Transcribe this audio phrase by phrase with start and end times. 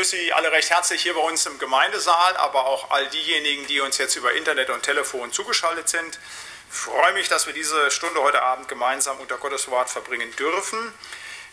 [0.00, 3.80] begrüße Sie alle recht herzlich hier bei uns im Gemeindesaal, aber auch all diejenigen, die
[3.80, 6.18] uns jetzt über Internet und Telefon zugeschaltet sind.
[6.70, 10.78] Ich freue mich, dass wir diese Stunde heute Abend gemeinsam unter Gottes Wort verbringen dürfen.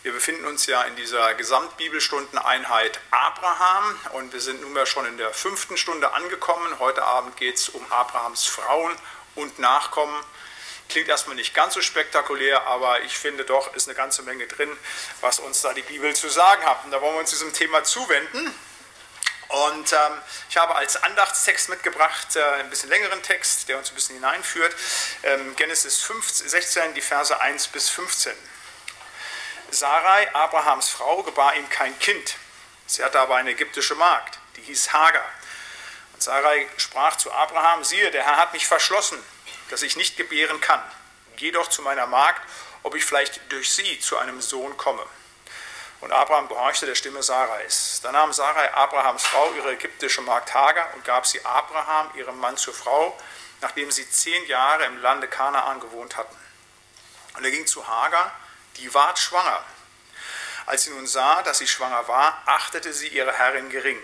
[0.03, 5.33] Wir befinden uns ja in dieser Gesamtbibelstundeneinheit Abraham und wir sind nunmehr schon in der
[5.33, 6.79] fünften Stunde angekommen.
[6.79, 8.93] Heute Abend geht es um Abrahams Frauen
[9.35, 10.23] und Nachkommen.
[10.89, 14.75] Klingt erstmal nicht ganz so spektakulär, aber ich finde doch, ist eine ganze Menge drin,
[15.19, 16.85] was uns da die Bibel zu sagen hat.
[16.85, 18.53] Und da wollen wir uns diesem Thema zuwenden.
[19.49, 23.95] Und ähm, ich habe als Andachtstext mitgebracht äh, ein bisschen längeren Text, der uns ein
[23.95, 24.75] bisschen hineinführt.
[25.23, 28.33] Ähm, Genesis 15, 16, die Verse 1 bis 15.
[29.71, 32.35] Sarai, Abrahams Frau, gebar ihm kein Kind.
[32.87, 35.25] Sie hatte aber eine ägyptische Magd, die hieß Hagar.
[36.13, 39.21] Und Sarai sprach zu Abraham: Siehe, der Herr hat mich verschlossen
[39.69, 40.81] dass ich nicht gebären kann.
[41.35, 42.41] Geh doch zu meiner Magd,
[42.83, 45.05] ob ich vielleicht durch sie zu einem Sohn komme.
[45.99, 47.99] Und Abraham gehorchte der Stimme Sarais.
[48.03, 52.55] Da nahm Sarai Abrahams Frau, ihre ägyptische Magd Hagar, und gab sie Abraham, ihrem Mann,
[52.55, 53.17] zur Frau,
[53.61, 56.37] nachdem sie zehn Jahre im Lande Kanaan gewohnt hatten.
[57.35, 58.31] Und er ging zu Hagar,
[58.77, 59.63] die ward schwanger.
[60.67, 63.99] Als sie nun sah, dass sie schwanger war, achtete sie ihre Herrin gering.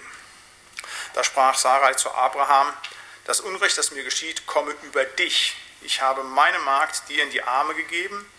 [1.14, 2.74] Da sprach Sarai zu Abraham,
[3.26, 5.56] das Unrecht, das mir geschieht, komme über dich.
[5.82, 8.30] Ich habe meine Magd dir in die Arme gegeben.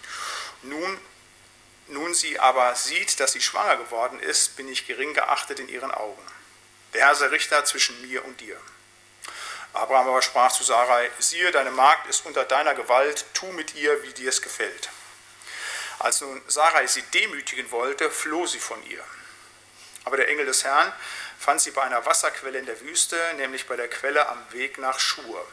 [0.62, 0.98] Nun,
[1.88, 5.90] nun sie aber sieht, dass sie schwanger geworden ist, bin ich gering geachtet in ihren
[5.90, 6.22] Augen.
[6.92, 8.58] Der Herr sei Richter zwischen mir und dir.
[9.72, 14.02] Abraham aber sprach zu Sarai, siehe, deine Magd ist unter deiner Gewalt, tu mit ihr,
[14.04, 14.88] wie dir es gefällt.
[15.98, 19.04] Als nun Sarai sie demütigen wollte, floh sie von ihr.
[20.04, 20.92] Aber der Engel des Herrn
[21.44, 24.98] fand sie bei einer Wasserquelle in der Wüste, nämlich bei der Quelle am Weg nach
[24.98, 25.46] Schur.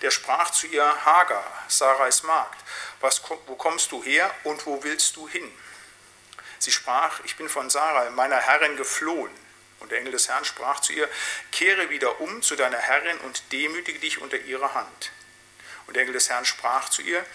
[0.00, 2.60] Der sprach zu ihr, Hagar, Sarais Magd,
[3.00, 5.52] was, wo kommst du her und wo willst du hin?
[6.60, 9.32] Sie sprach, ich bin von Sarai, meiner Herrin, geflohen.
[9.80, 11.08] Und der Engel des Herrn sprach zu ihr,
[11.50, 15.10] kehre wieder um zu deiner Herrin und demütige dich unter ihrer Hand.
[15.88, 17.26] Und der Engel des Herrn sprach zu ihr,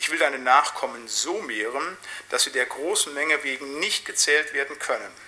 [0.00, 1.96] ich will deine Nachkommen so mehren,
[2.30, 5.27] dass sie der großen Menge wegen nicht gezählt werden können.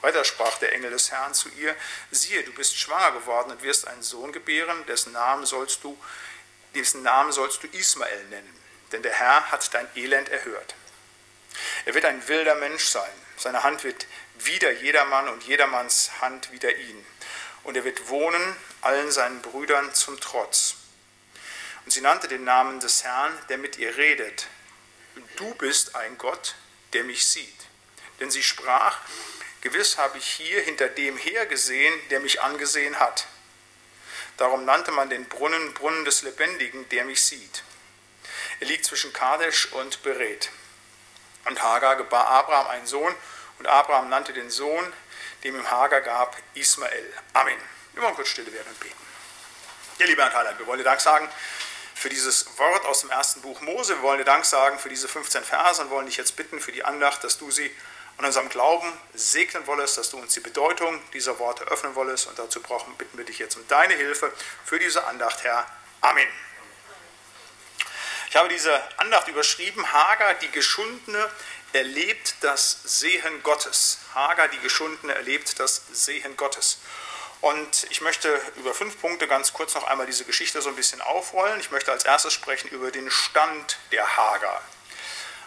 [0.00, 1.76] Weiter sprach der Engel des Herrn zu ihr,
[2.10, 5.98] siehe, du bist schwanger geworden und wirst einen Sohn gebären, dessen Namen sollst du,
[6.74, 8.60] dessen Namen sollst du Ismael nennen,
[8.92, 10.74] denn der Herr hat dein Elend erhört.
[11.84, 14.06] Er wird ein wilder Mensch sein, seine Hand wird
[14.38, 17.06] wieder jedermann und jedermanns Hand wieder ihn.
[17.62, 20.76] Und er wird wohnen allen seinen Brüdern zum Trotz.
[21.84, 24.46] Und sie nannte den Namen des Herrn, der mit ihr redet.
[25.36, 26.54] Du bist ein Gott,
[26.92, 27.66] der mich sieht.
[28.18, 28.98] Denn sie sprach,
[29.60, 33.26] Gewiss habe ich hier hinter dem hergesehen, der mich angesehen hat.
[34.38, 37.62] Darum nannte man den Brunnen Brunnen des Lebendigen, der mich sieht.
[38.60, 40.50] Er liegt zwischen Kadesh und Beret.
[41.44, 43.14] Und Hagar gebar Abraham einen Sohn,
[43.58, 44.92] und Abraham nannte den Sohn,
[45.44, 47.12] dem ihm Hagar gab, Ismael.
[47.34, 47.58] Amen.
[47.92, 48.96] Wir wollen kurz stille werden und beten.
[49.98, 51.28] Ja, lieber Herr Thailand, wir wollen dir Dank sagen
[51.94, 53.96] für dieses Wort aus dem ersten Buch Mose.
[53.96, 56.72] Wir wollen dir Dank sagen für diese 15 Verse und wollen dich jetzt bitten für
[56.72, 57.70] die Andacht, dass du sie
[58.20, 62.26] und unserem Glauben segnen wollest, dass du uns die Bedeutung dieser Worte öffnen wollest.
[62.26, 64.30] Und dazu brauchen, bitten wir dich jetzt um deine Hilfe
[64.62, 65.66] für diese Andacht, Herr.
[66.02, 66.28] Amen.
[68.28, 71.30] Ich habe diese Andacht überschrieben, Hagar, die Geschundene,
[71.72, 74.00] erlebt das Sehen Gottes.
[74.14, 76.78] Hagar, die Geschundene, erlebt das Sehen Gottes.
[77.40, 81.00] Und ich möchte über fünf Punkte ganz kurz noch einmal diese Geschichte so ein bisschen
[81.00, 81.58] aufrollen.
[81.58, 84.62] Ich möchte als erstes sprechen über den Stand der Hagar.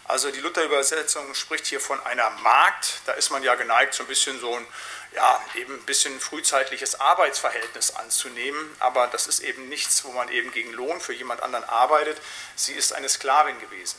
[0.05, 3.01] Also die Luther-Übersetzung spricht hier von einer Magd.
[3.05, 4.67] Da ist man ja geneigt, so ein bisschen so ein,
[5.15, 8.75] ja, eben ein bisschen frühzeitliches Arbeitsverhältnis anzunehmen.
[8.79, 12.21] Aber das ist eben nichts, wo man eben gegen Lohn für jemand anderen arbeitet.
[12.55, 13.97] Sie ist eine Sklavin gewesen.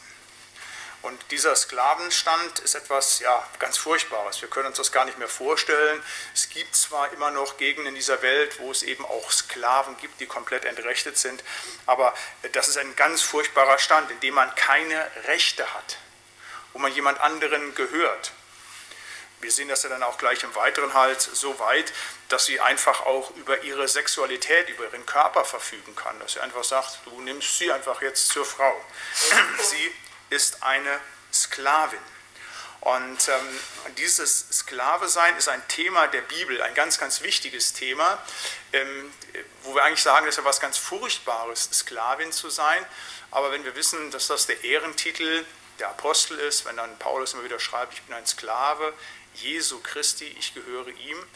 [1.05, 4.41] Und dieser Sklavenstand ist etwas ja, ganz Furchtbares.
[4.41, 6.03] Wir können uns das gar nicht mehr vorstellen.
[6.33, 10.19] Es gibt zwar immer noch Gegenden in dieser Welt, wo es eben auch Sklaven gibt,
[10.19, 11.45] die komplett entrechtet sind,
[11.85, 12.15] aber
[12.53, 15.99] das ist ein ganz furchtbarer Stand, in dem man keine Rechte hat,
[16.73, 18.33] wo man jemand anderen gehört.
[19.41, 21.93] Wir sehen das ja dann auch gleich im Weiteren halt so weit,
[22.31, 26.19] dass sie einfach auch über ihre Sexualität, über ihren Körper verfügen kann.
[26.21, 28.75] Dass sie einfach sagt, du nimmst sie einfach jetzt zur Frau.
[29.59, 29.93] Sie
[30.31, 31.01] ist eine
[31.33, 31.99] Sklavin.
[32.81, 38.19] Und ähm, dieses Sklave-Sein ist ein Thema der Bibel, ein ganz, ganz wichtiges Thema,
[38.75, 39.11] ähm,
[39.63, 42.85] wo wir eigentlich sagen, das ist ja was ganz Furchtbares, Sklavin zu sein.
[43.31, 45.47] Aber wenn wir wissen, dass das der Ehrentitel
[45.79, 48.93] der Apostel ist, wenn dann Paulus immer wieder schreibt, ich bin ein Sklave
[49.35, 51.27] Jesu Christi, ich gehöre ihm,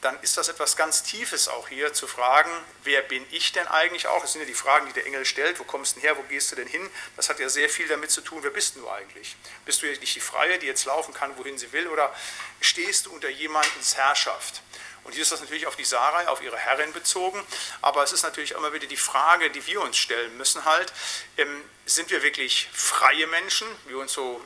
[0.00, 2.50] dann ist das etwas ganz Tiefes auch hier zu fragen,
[2.84, 4.20] wer bin ich denn eigentlich auch?
[4.22, 6.22] Das sind ja die Fragen, die der Engel stellt, wo kommst du denn her, wo
[6.22, 6.88] gehst du denn hin?
[7.16, 9.36] Das hat ja sehr viel damit zu tun, wer bist du eigentlich?
[9.64, 12.14] Bist du nicht die Freie, die jetzt laufen kann, wohin sie will, oder
[12.60, 14.62] stehst du unter jemandens Herrschaft?
[15.02, 17.44] Und hier ist das natürlich auf die Sarai, auf ihre Herrin bezogen,
[17.82, 20.92] aber es ist natürlich immer wieder die Frage, die wir uns stellen müssen halt,
[21.38, 24.40] ähm, sind wir wirklich freie Menschen, wie uns so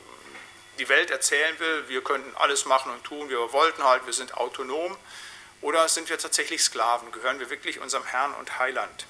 [0.79, 4.35] die Welt erzählen will, wir könnten alles machen und tun, wir wollten halt, wir sind
[4.37, 4.97] autonom,
[5.61, 9.07] oder sind wir tatsächlich Sklaven, gehören wir wirklich unserem Herrn und Heiland?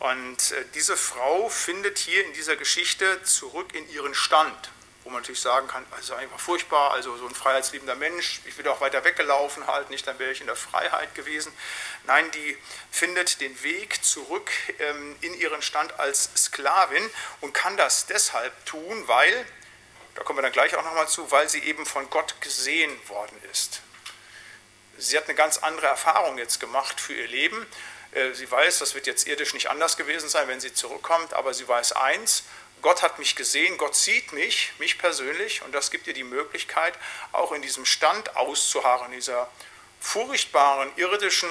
[0.00, 4.70] Und äh, diese Frau findet hier in dieser Geschichte zurück in ihren Stand
[5.04, 8.66] wo man natürlich sagen kann, also einfach furchtbar, also so ein freiheitsliebender Mensch, ich bin
[8.68, 11.52] auch weiter weggelaufen halt, nicht, dann wäre ich in der Freiheit gewesen.
[12.04, 12.56] Nein, die
[12.90, 17.08] findet den Weg zurück ähm, in ihren Stand als Sklavin
[17.42, 19.46] und kann das deshalb tun, weil,
[20.14, 23.36] da kommen wir dann gleich auch nochmal zu, weil sie eben von Gott gesehen worden
[23.50, 23.82] ist.
[24.96, 27.66] Sie hat eine ganz andere Erfahrung jetzt gemacht für ihr Leben.
[28.12, 31.52] Äh, sie weiß, das wird jetzt irdisch nicht anders gewesen sein, wenn sie zurückkommt, aber
[31.52, 32.44] sie weiß eins,
[32.80, 36.92] Gott hat mich gesehen, Gott sieht mich, mich persönlich, und das gibt dir die Möglichkeit,
[37.32, 39.50] auch in diesem Stand auszuharren, dieser
[40.00, 41.48] furchtbaren irdischen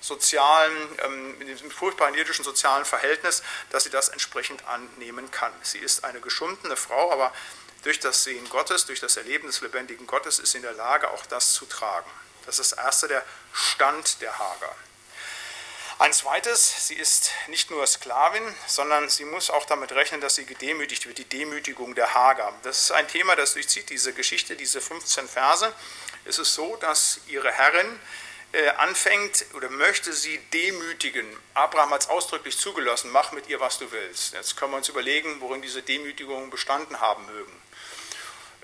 [0.00, 0.72] sozialen,
[1.04, 5.52] ähm, in diesem furchtbaren irdischen sozialen Verhältnis, dass sie das entsprechend annehmen kann.
[5.62, 7.32] Sie ist eine geschundene Frau, aber
[7.86, 11.24] durch das Sehen Gottes, durch das Erleben des lebendigen Gottes ist in der Lage, auch
[11.26, 12.10] das zu tragen.
[12.44, 14.74] Das ist das erste, der Stand der Hager.
[16.00, 20.44] Ein zweites, sie ist nicht nur Sklavin, sondern sie muss auch damit rechnen, dass sie
[20.44, 22.52] gedemütigt wird, die Demütigung der Hager.
[22.64, 25.72] Das ist ein Thema, das durchzieht diese Geschichte, diese 15 Verse.
[26.24, 28.00] Es ist so, dass ihre Herrin
[28.52, 31.26] äh, anfängt oder möchte sie demütigen.
[31.54, 34.34] Abraham hat es ausdrücklich zugelassen, mach mit ihr, was du willst.
[34.34, 37.52] Jetzt können wir uns überlegen, worin diese Demütigungen bestanden haben mögen.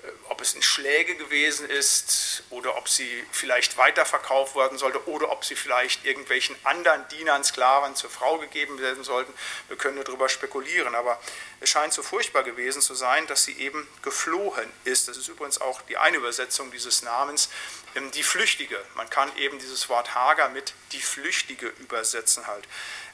[0.03, 5.31] Äh, ob es in Schläge gewesen ist oder ob sie vielleicht weiterverkauft werden sollte oder
[5.31, 9.33] ob sie vielleicht irgendwelchen anderen Dienern, Sklaven zur Frau gegeben werden sollten.
[9.67, 11.19] Wir können darüber spekulieren, aber
[11.59, 15.07] es scheint so furchtbar gewesen zu sein, dass sie eben geflohen ist.
[15.07, 17.49] Das ist übrigens auch die eine Übersetzung dieses Namens,
[17.95, 18.79] ähm, die Flüchtige.
[18.95, 22.67] Man kann eben dieses Wort Hager mit die Flüchtige übersetzen halt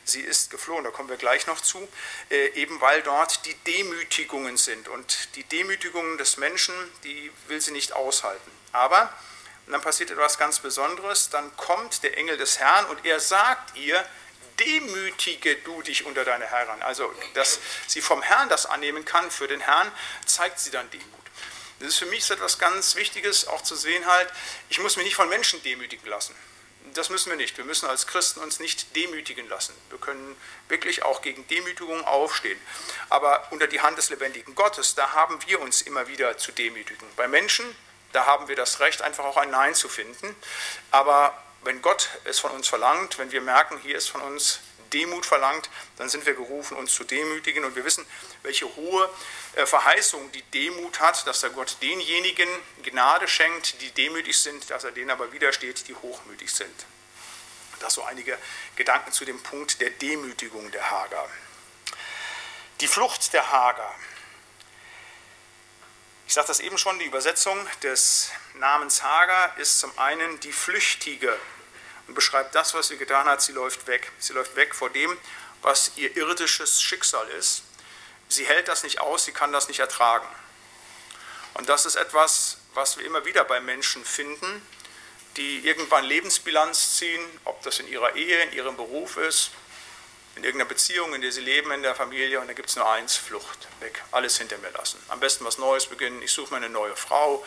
[0.09, 1.87] sie ist geflohen, da kommen wir gleich noch zu,
[2.29, 4.89] äh, eben weil dort die Demütigungen sind.
[4.89, 6.73] Und die Demütigungen des Menschen,
[7.03, 8.51] die will sie nicht aushalten.
[8.73, 9.13] Aber,
[9.67, 14.03] dann passiert etwas ganz Besonderes, dann kommt der Engel des Herrn und er sagt ihr,
[14.59, 16.81] demütige du dich unter deine Herren.
[16.81, 19.89] Also, dass sie vom Herrn das annehmen kann für den Herrn,
[20.25, 21.05] zeigt sie dann Demut.
[21.79, 24.29] Das ist für mich etwas ganz Wichtiges, auch zu sehen halt,
[24.69, 26.35] ich muss mich nicht von Menschen demütigen lassen
[26.93, 27.57] das müssen wir nicht.
[27.57, 29.73] Wir müssen als Christen uns nicht demütigen lassen.
[29.89, 30.35] Wir können
[30.67, 32.59] wirklich auch gegen Demütigung aufstehen.
[33.09, 37.07] Aber unter die Hand des lebendigen Gottes, da haben wir uns immer wieder zu demütigen.
[37.15, 37.65] Bei Menschen,
[38.11, 40.35] da haben wir das Recht, einfach auch ein Nein zu finden.
[40.91, 44.59] Aber wenn Gott es von uns verlangt, wenn wir merken, hier ist von uns
[44.89, 47.63] Demut verlangt, dann sind wir gerufen, uns zu demütigen.
[47.65, 48.05] Und wir wissen,
[48.43, 49.09] welche hohe
[49.55, 52.49] äh, Verheißung die Demut hat, dass der Gott denjenigen
[52.83, 56.85] Gnade schenkt, die demütig sind, dass er denen aber widersteht, die hochmütig sind.
[57.79, 58.37] Das so einige
[58.75, 61.29] Gedanken zu dem Punkt der Demütigung der Hager.
[62.81, 63.95] Die Flucht der Hager.
[66.27, 71.35] Ich sagte das eben schon, die Übersetzung des Namens Hager ist zum einen die Flüchtige
[72.09, 73.39] und beschreibt das, was sie getan hat.
[73.39, 74.11] Sie läuft weg.
[74.17, 75.15] Sie läuft weg vor dem,
[75.61, 77.61] was ihr irdisches Schicksal ist.
[78.29, 80.27] Sie hält das nicht aus, sie kann das nicht ertragen.
[81.53, 84.65] Und das ist etwas, was wir immer wieder bei Menschen finden,
[85.37, 89.51] die irgendwann Lebensbilanz ziehen, ob das in ihrer Ehe, in ihrem Beruf ist,
[90.39, 92.89] in irgendeiner Beziehung, in der sie leben, in der Familie, und da gibt es nur
[92.89, 94.97] eins, Flucht, weg, alles hinter mir lassen.
[95.09, 97.45] Am besten was Neues beginnen, ich suche mir eine neue Frau,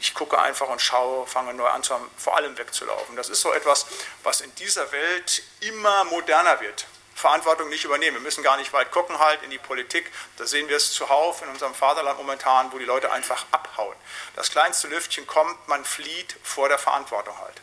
[0.00, 1.82] ich gucke einfach und schaue, fange neu an,
[2.16, 3.14] vor allem wegzulaufen.
[3.16, 3.86] Das ist so etwas,
[4.22, 6.86] was in dieser Welt immer moderner wird.
[7.14, 8.16] Verantwortung nicht übernehmen.
[8.16, 10.10] Wir müssen gar nicht weit gucken halt in die Politik.
[10.36, 13.94] Da sehen wir es zuhauf in unserem Vaterland momentan, wo die Leute einfach abhauen.
[14.34, 17.60] Das kleinste Lüftchen kommt, man flieht vor der Verantwortung halt.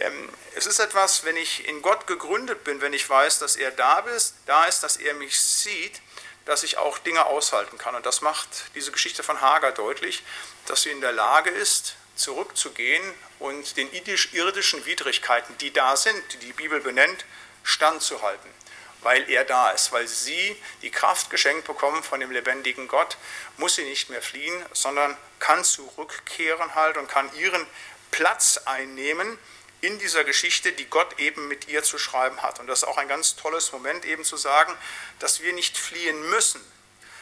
[0.00, 3.70] Ähm, es ist etwas, wenn ich in Gott gegründet bin, wenn ich weiß, dass er
[3.70, 6.00] da ist, da ist, dass er mich sieht,
[6.46, 7.94] dass ich auch Dinge aushalten kann.
[7.94, 10.22] Und das macht diese Geschichte von Hagar deutlich,
[10.66, 13.02] dass sie in der Lage ist, zurückzugehen
[13.38, 17.24] und den irdischen Widrigkeiten, die da sind, die die Bibel benennt,
[17.62, 18.50] standzuhalten,
[19.02, 23.16] weil er da ist, weil sie die Kraft geschenkt bekommen von dem lebendigen Gott,
[23.58, 27.66] muss sie nicht mehr fliehen, sondern kann zurückkehren halt und kann ihren
[28.10, 29.38] Platz einnehmen
[29.80, 32.60] in dieser Geschichte, die Gott eben mit ihr zu schreiben hat.
[32.60, 34.76] Und das ist auch ein ganz tolles Moment eben zu sagen,
[35.18, 36.60] dass wir nicht fliehen müssen,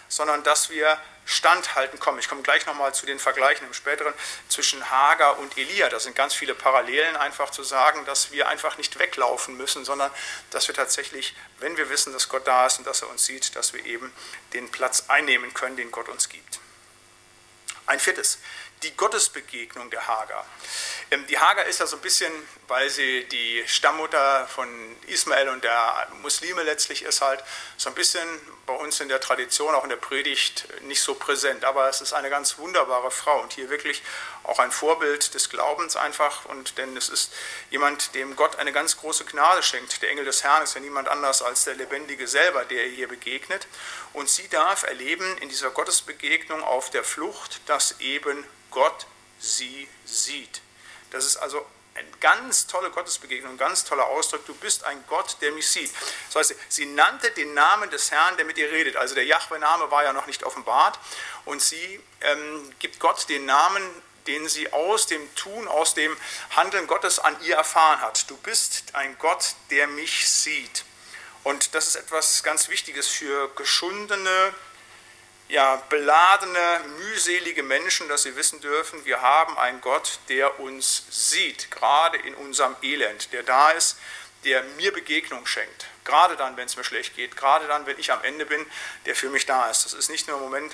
[0.08, 2.18] sondern dass wir standhalten kommen.
[2.18, 4.14] Ich komme gleich nochmal zu den Vergleichen im späteren
[4.48, 5.90] zwischen Hagar und Elia.
[5.90, 10.10] Da sind ganz viele Parallelen einfach zu sagen, dass wir einfach nicht weglaufen müssen, sondern
[10.50, 13.54] dass wir tatsächlich, wenn wir wissen, dass Gott da ist und dass er uns sieht,
[13.56, 14.10] dass wir eben
[14.54, 16.60] den Platz einnehmen können, den Gott uns gibt.
[17.84, 18.38] Ein viertes,
[18.82, 20.44] die Gottesbegegnung der Hagar.
[21.10, 22.32] Ähm, die Hagar ist ja so ein bisschen,
[22.68, 24.68] weil sie die Stammmutter von
[25.06, 27.42] Ismael und der Muslime letztlich ist, halt
[27.76, 28.26] so ein bisschen
[28.66, 31.64] bei uns in der Tradition, auch in der Predigt, nicht so präsent.
[31.64, 34.02] Aber es ist eine ganz wunderbare Frau und hier wirklich
[34.48, 36.46] auch ein Vorbild des Glaubens einfach.
[36.46, 37.32] Und denn es ist
[37.70, 40.00] jemand, dem Gott eine ganz große Gnade schenkt.
[40.02, 43.08] Der Engel des Herrn ist ja niemand anders als der Lebendige selber, der ihr hier
[43.08, 43.66] begegnet.
[44.14, 49.06] Und sie darf erleben in dieser Gottesbegegnung auf der Flucht, dass eben Gott
[49.38, 50.62] sie sieht.
[51.10, 51.64] Das ist also
[51.94, 54.46] eine ganz tolle Gottesbegegnung, ein ganz toller Ausdruck.
[54.46, 55.90] Du bist ein Gott, der mich sieht.
[56.32, 58.96] Das heißt, sie nannte den Namen des Herrn, der mit ihr redet.
[58.96, 60.98] Also der Jahwe-Name war ja noch nicht offenbart.
[61.44, 63.82] Und sie ähm, gibt Gott den Namen,
[64.28, 66.16] den sie aus dem Tun, aus dem
[66.54, 68.30] Handeln Gottes an ihr erfahren hat.
[68.30, 70.84] Du bist ein Gott, der mich sieht.
[71.42, 74.54] Und das ist etwas ganz Wichtiges für geschundene,
[75.48, 81.70] ja, beladene, mühselige Menschen, dass sie wissen dürfen, wir haben einen Gott, der uns sieht,
[81.70, 83.96] gerade in unserem Elend, der da ist,
[84.44, 85.86] der mir Begegnung schenkt.
[86.04, 88.64] Gerade dann, wenn es mir schlecht geht, gerade dann, wenn ich am Ende bin,
[89.04, 89.84] der für mich da ist.
[89.84, 90.72] Das ist nicht nur im Moment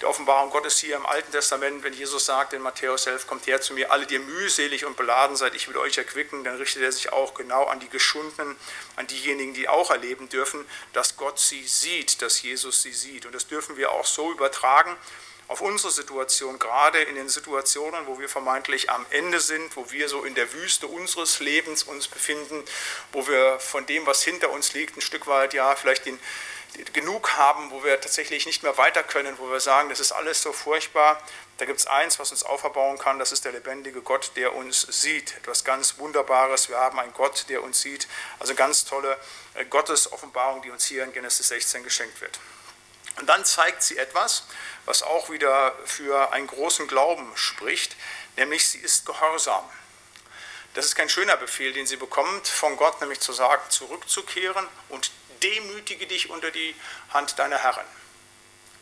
[0.00, 3.60] der Offenbarung Gottes hier im Alten Testament, wenn Jesus sagt in Matthäus 11, kommt her
[3.60, 6.92] zu mir, alle, die mühselig und beladen seid, ich will euch erquicken, dann richtet er
[6.92, 8.56] sich auch genau an die Geschundenen,
[8.94, 13.26] an diejenigen, die auch erleben dürfen, dass Gott sie sieht, dass Jesus sie sieht.
[13.26, 14.96] Und das dürfen wir auch so übertragen
[15.48, 20.08] auf unsere Situation, gerade in den Situationen, wo wir vermeintlich am Ende sind, wo wir
[20.08, 22.64] so in der Wüste unseres Lebens uns befinden,
[23.12, 26.18] wo wir von dem, was hinter uns liegt, ein Stück weit ja vielleicht den,
[26.92, 30.42] genug haben, wo wir tatsächlich nicht mehr weiter können, wo wir sagen, das ist alles
[30.42, 31.22] so furchtbar.
[31.58, 34.82] Da gibt es eins, was uns auferbauen kann, das ist der lebendige Gott, der uns
[34.82, 35.36] sieht.
[35.36, 36.68] Etwas ganz Wunderbares.
[36.68, 38.08] Wir haben einen Gott, der uns sieht.
[38.38, 39.16] Also ganz tolle
[39.54, 42.38] äh, Gottesoffenbarung, die uns hier in Genesis 16 geschenkt wird.
[43.16, 44.44] Und dann zeigt sie etwas,
[44.84, 47.96] was auch wieder für einen großen Glauben spricht,
[48.36, 49.64] nämlich sie ist gehorsam.
[50.74, 55.10] Das ist kein schöner Befehl, den sie bekommt von Gott, nämlich zu sagen, zurückzukehren und
[55.42, 56.74] demütige dich unter die
[57.14, 57.86] Hand deiner Herren.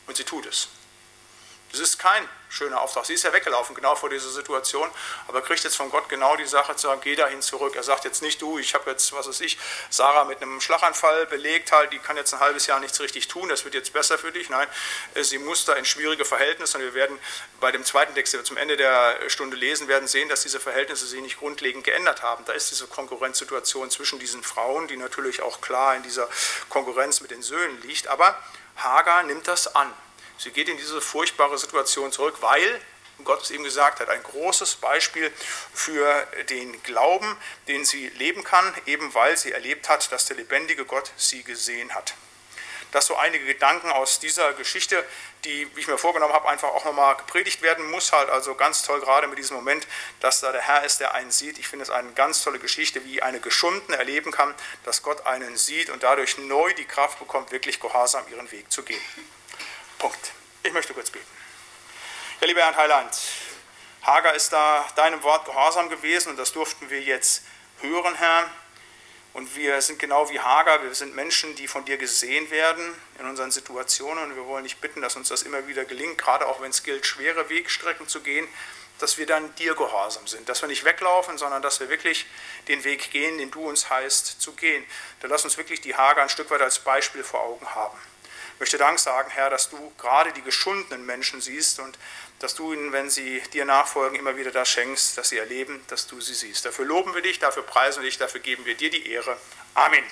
[0.07, 0.67] Und sie tut es.
[1.71, 3.05] Das ist kein schöner Auftrag.
[3.05, 4.89] Sie ist ja weggelaufen, genau vor dieser Situation,
[5.27, 7.75] aber kriegt jetzt von Gott genau die Sache zu sagen, geh dahin zurück.
[7.75, 9.57] Er sagt jetzt nicht, du, ich habe jetzt, was weiß ich,
[9.89, 13.49] Sarah mit einem Schlaganfall belegt, halt, die kann jetzt ein halbes Jahr nichts richtig tun,
[13.49, 14.49] das wird jetzt besser für dich.
[14.49, 14.67] Nein,
[15.15, 17.19] sie muss da in schwierige Verhältnisse und wir werden
[17.59, 20.61] bei dem zweiten Text, den wir zum Ende der Stunde lesen werden, sehen, dass diese
[20.61, 22.45] Verhältnisse sich nicht grundlegend geändert haben.
[22.45, 26.29] Da ist diese Konkurrenzsituation zwischen diesen Frauen, die natürlich auch klar in dieser
[26.69, 28.41] Konkurrenz mit den Söhnen liegt, aber
[28.77, 29.91] Hagar nimmt das an.
[30.37, 32.81] Sie geht in diese furchtbare Situation zurück, weil
[33.23, 35.31] Gott es eben gesagt hat, ein großes Beispiel
[35.73, 37.37] für den Glauben,
[37.67, 41.95] den sie leben kann, eben weil sie erlebt hat, dass der lebendige Gott sie gesehen
[41.95, 42.13] hat.
[42.91, 45.03] Das so einige Gedanken aus dieser Geschichte,
[45.43, 48.13] die, wie ich mir vorgenommen habe, einfach auch nochmal gepredigt werden muss.
[48.13, 49.85] Halt also ganz toll, gerade mit diesem Moment,
[50.21, 51.59] dass da der Herr ist, der einen sieht.
[51.59, 54.53] Ich finde es eine ganz tolle Geschichte, wie eine Geschundene erleben kann,
[54.85, 58.83] dass Gott einen sieht und dadurch neu die Kraft bekommt, wirklich gehorsam ihren Weg zu
[58.83, 59.01] gehen.
[60.05, 60.33] Punkt.
[60.61, 61.25] Ich möchte kurz beten.
[62.39, 63.09] Ja, lieber Herr Heiland,
[64.03, 67.41] Hager ist da deinem Wort gehorsam gewesen und das durften wir jetzt
[67.81, 68.51] hören, Herr.
[69.33, 73.25] Und wir sind genau wie Hager, wir sind Menschen, die von dir gesehen werden in
[73.25, 74.25] unseren Situationen.
[74.25, 76.83] Und wir wollen dich bitten, dass uns das immer wieder gelingt, gerade auch wenn es
[76.83, 78.47] gilt, schwere Wegstrecken zu gehen,
[78.99, 82.27] dass wir dann dir gehorsam sind, dass wir nicht weglaufen, sondern dass wir wirklich
[82.67, 84.85] den Weg gehen, den du uns heißt zu gehen.
[85.21, 87.97] Da lass uns wirklich die Hager ein Stück weit als Beispiel vor Augen haben.
[88.55, 91.99] Ich möchte Dank sagen, Herr, dass du gerade die geschundenen Menschen siehst und
[92.39, 96.07] dass du ihnen, wenn sie dir nachfolgen, immer wieder das schenkst, dass sie erleben, dass
[96.07, 96.63] du sie siehst.
[96.63, 99.37] Dafür loben wir dich, dafür preisen wir dich, dafür geben wir dir die Ehre.
[99.73, 100.05] Amen.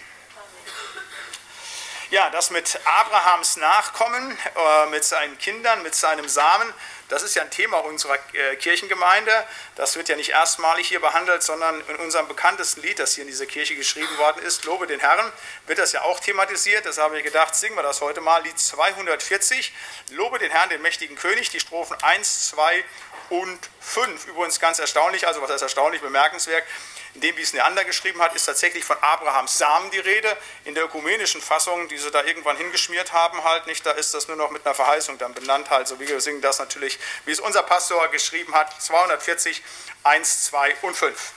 [2.10, 6.72] Ja, das mit Abrahams Nachkommen, äh, mit seinen Kindern, mit seinem Samen,
[7.13, 9.32] das ist ja ein Thema unserer äh, Kirchengemeinde.
[9.75, 13.27] Das wird ja nicht erstmalig hier behandelt, sondern in unserem bekanntesten Lied, das hier in
[13.27, 15.32] dieser Kirche geschrieben worden ist, Lobe den Herrn,
[15.67, 16.88] wird das ja auch thematisiert.
[16.88, 18.41] Das habe ich gedacht, singen wir das heute mal.
[18.41, 19.74] Lied 240,
[20.10, 22.84] Lobe den Herrn, den mächtigen König, die Strophen 1, 2
[23.29, 24.27] und 5.
[24.27, 26.63] Übrigens ganz erstaunlich, also was heißt erstaunlich, bemerkenswert.
[27.15, 30.36] In dem, wie es Neander geschrieben hat, ist tatsächlich von Abrahams Samen die Rede.
[30.65, 34.27] In der ökumenischen Fassung, die sie da irgendwann hingeschmiert haben, halt nicht, da ist das
[34.27, 35.70] nur noch mit einer Verheißung dann benannt.
[35.70, 35.88] halt.
[35.88, 39.62] So wie wir singen das natürlich, wie es unser Pastor geschrieben hat, 240,
[40.03, 41.34] 1, 2 und 5.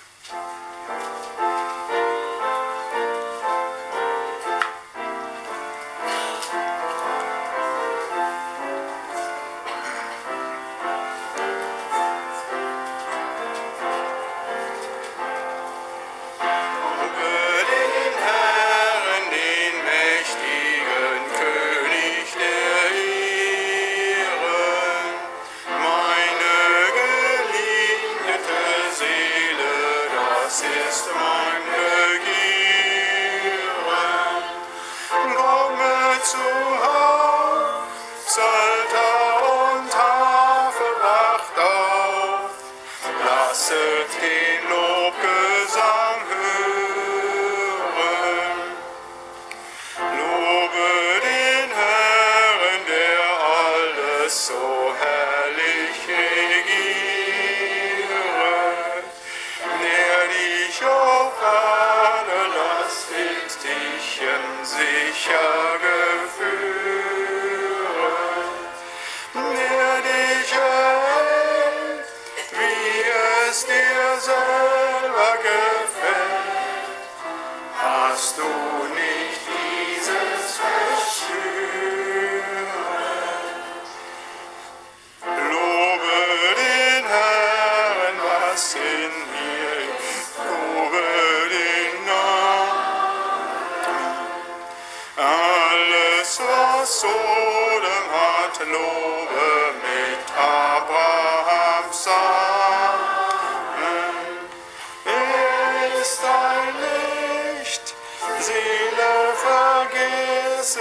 [43.57, 44.96] serve thee, Lord.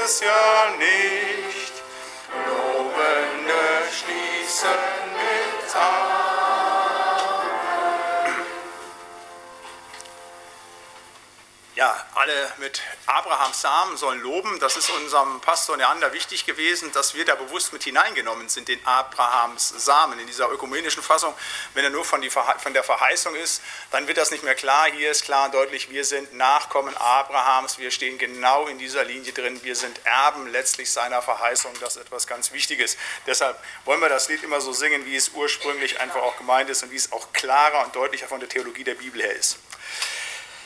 [0.06, 1.74] Es ja nicht.
[2.48, 4.70] Lobende schließen
[5.18, 5.74] mit
[11.76, 12.82] Ja, alle mit
[13.26, 14.60] Abrahams Samen sollen loben.
[14.60, 18.86] Das ist unserem Pastor Neander wichtig gewesen, dass wir da bewusst mit hineingenommen sind, den
[18.86, 21.34] Abrahams Samen in dieser ökumenischen Fassung.
[21.74, 24.92] Wenn er nur von, der Verheißung ist, dann wird das nicht mehr klar.
[24.92, 27.80] Hier ist klar und deutlich, wir sind Nachkommen Abrahams.
[27.80, 29.60] Wir stehen genau in dieser Linie drin.
[29.64, 31.72] Wir sind Erben letztlich seiner Verheißung.
[31.80, 32.96] Das ist etwas ganz Wichtiges.
[33.26, 36.84] Deshalb wollen wir das Lied immer so singen, wie es ursprünglich einfach auch gemeint ist
[36.84, 39.58] und wie es auch klarer und deutlicher von der Theologie der Bibel her ist.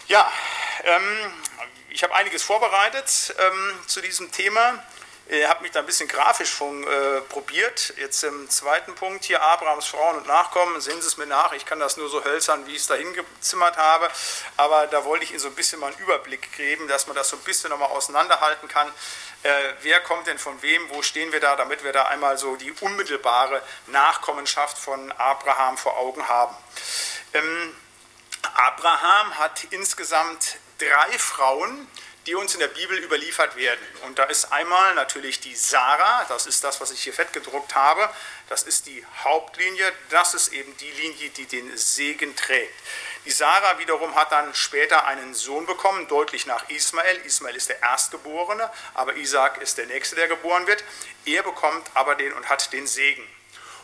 [0.07, 0.29] Ja,
[0.83, 1.31] ähm,
[1.91, 4.83] ich habe einiges vorbereitet ähm, zu diesem Thema.
[5.31, 7.93] Ich habe mich da ein bisschen grafisch schon äh, probiert.
[7.97, 10.81] Jetzt im zweiten Punkt hier Abrahams Frauen und Nachkommen.
[10.81, 11.53] Sehen Sie es mir nach.
[11.53, 14.09] Ich kann das nur so hölzern, wie ich es da hingezimmert habe.
[14.57, 17.29] Aber da wollte ich Ihnen so ein bisschen mal einen Überblick geben, dass man das
[17.29, 18.87] so ein bisschen nochmal auseinanderhalten kann.
[19.43, 20.89] Äh, wer kommt denn von wem?
[20.89, 21.55] Wo stehen wir da?
[21.55, 26.55] Damit wir da einmal so die unmittelbare Nachkommenschaft von Abraham vor Augen haben.
[27.35, 27.75] Ähm,
[28.55, 31.87] Abraham hat insgesamt drei Frauen,
[32.25, 33.85] die uns in der Bibel überliefert werden.
[34.05, 37.75] Und da ist einmal natürlich die Sarah, das ist das, was ich hier fett gedruckt
[37.75, 38.09] habe.
[38.49, 42.73] Das ist die Hauptlinie, das ist eben die Linie, die den Segen trägt.
[43.25, 47.17] Die Sarah wiederum hat dann später einen Sohn bekommen, deutlich nach Ismael.
[47.25, 50.83] Ismael ist der Erstgeborene, aber Isaac ist der Nächste, der geboren wird.
[51.25, 53.27] Er bekommt aber den und hat den Segen.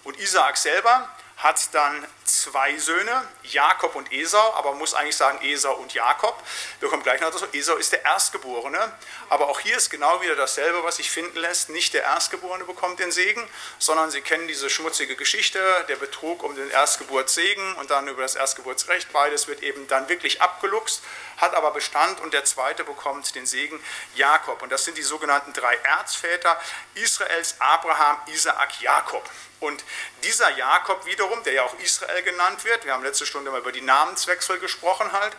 [0.04, 5.40] Und Isaac selber hat dann zwei Söhne, Jakob und Esau, aber man muss eigentlich sagen
[5.44, 6.42] Esau und Jakob.
[6.80, 7.46] Wir kommen gleich noch dazu.
[7.54, 8.92] Esau ist der Erstgeborene,
[9.30, 11.70] aber auch hier ist genau wieder dasselbe, was sich finden lässt.
[11.70, 13.48] Nicht der Erstgeborene bekommt den Segen,
[13.80, 18.36] sondern Sie kennen diese schmutzige Geschichte, der Betrug um den Erstgeburtssegen und dann über das
[18.36, 19.14] Erstgeburtsrecht.
[19.14, 21.04] Beides wird eben dann wirklich abgeluchst,
[21.38, 23.80] hat aber Bestand und der Zweite bekommt den Segen
[24.16, 24.62] Jakob.
[24.62, 26.60] Und das sind die sogenannten drei Erzväter
[26.96, 29.30] Israels, Abraham, Isaak, Jakob.
[29.60, 29.84] Und
[30.24, 33.71] dieser Jakob wiederum, der ja auch Israel genannt wird, wir haben letzte Stunde mal über
[33.71, 35.36] die Namenswechsel gesprochen halt,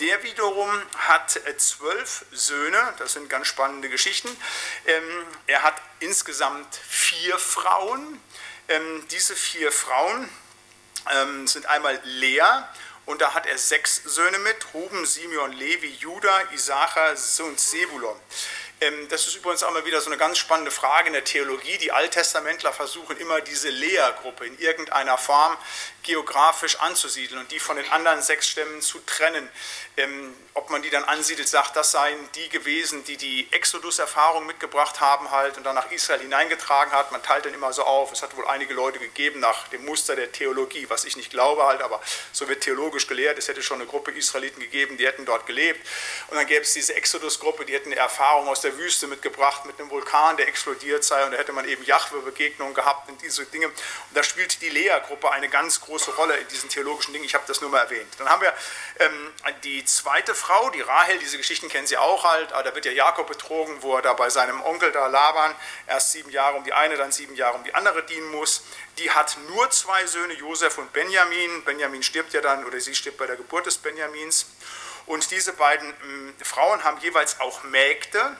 [0.00, 4.28] der wiederum hat äh, zwölf Söhne, das sind ganz spannende Geschichten.
[4.86, 8.20] Ähm, er hat insgesamt vier Frauen.
[8.68, 10.28] Ähm, diese vier Frauen
[11.12, 12.42] ähm, sind einmal Lea,
[13.06, 18.20] und da hat er sechs Söhne mit, Ruben, Simeon, Levi, Judah, Isachar und Sebulon.
[19.08, 21.78] Das ist übrigens auch mal wieder so eine ganz spannende Frage in der Theologie.
[21.78, 25.56] Die Alttestamentler versuchen immer diese Lea-Gruppe in irgendeiner Form
[26.06, 29.48] geografisch anzusiedeln und die von den anderen sechs Stämmen zu trennen.
[29.96, 35.00] Ähm, Ob man die dann ansiedelt, sagt, das seien die gewesen, die die Exodus-Erfahrung mitgebracht
[35.00, 37.12] haben halt und dann nach Israel hineingetragen hat.
[37.12, 38.12] Man teilt dann immer so auf.
[38.12, 41.64] Es hat wohl einige Leute gegeben nach dem Muster der Theologie, was ich nicht glaube
[41.66, 42.00] halt, aber
[42.32, 43.38] so wird theologisch gelehrt.
[43.38, 45.84] Es hätte schon eine Gruppe Israeliten gegeben, die hätten dort gelebt.
[46.28, 49.78] Und dann gäbe es diese Exodus-Gruppe, die hätten eine Erfahrung aus der Wüste mitgebracht mit
[49.80, 53.66] einem Vulkan, der explodiert sei und da hätte man eben Jahwe-Begegnungen gehabt und diese Dinge.
[53.68, 53.76] Und
[54.14, 57.24] da spielt die Lea-Gruppe eine ganz große Rolle in diesen theologischen Dingen.
[57.24, 58.08] Ich habe das nur mal erwähnt.
[58.18, 58.52] Dann haben wir
[58.98, 59.32] ähm,
[59.64, 62.92] die zweite Frau, die Rahel, diese Geschichten kennen Sie auch halt, aber da wird ja
[62.92, 65.54] Jakob betrogen, wo er da bei seinem Onkel da Laban
[65.86, 68.62] erst sieben Jahre um die eine, dann sieben Jahre um die andere dienen muss.
[68.98, 71.64] Die hat nur zwei Söhne, Josef und Benjamin.
[71.64, 74.46] Benjamin stirbt ja dann, oder sie stirbt bei der Geburt des Benjamins.
[75.06, 78.36] Und diese beiden ähm, Frauen haben jeweils auch Mägde.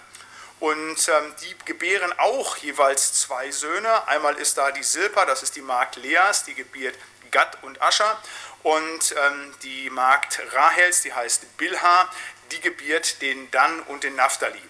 [0.58, 4.08] Und ähm, die gebären auch jeweils zwei Söhne.
[4.08, 6.96] Einmal ist da die Silpa, das ist die Magd Leas, die gebiert
[7.30, 8.20] Gad und Ascher.
[8.62, 12.10] Und ähm, die Magd Rahels, die heißt Bilha,
[12.50, 14.62] die gebiert den Dan und den Naphtali.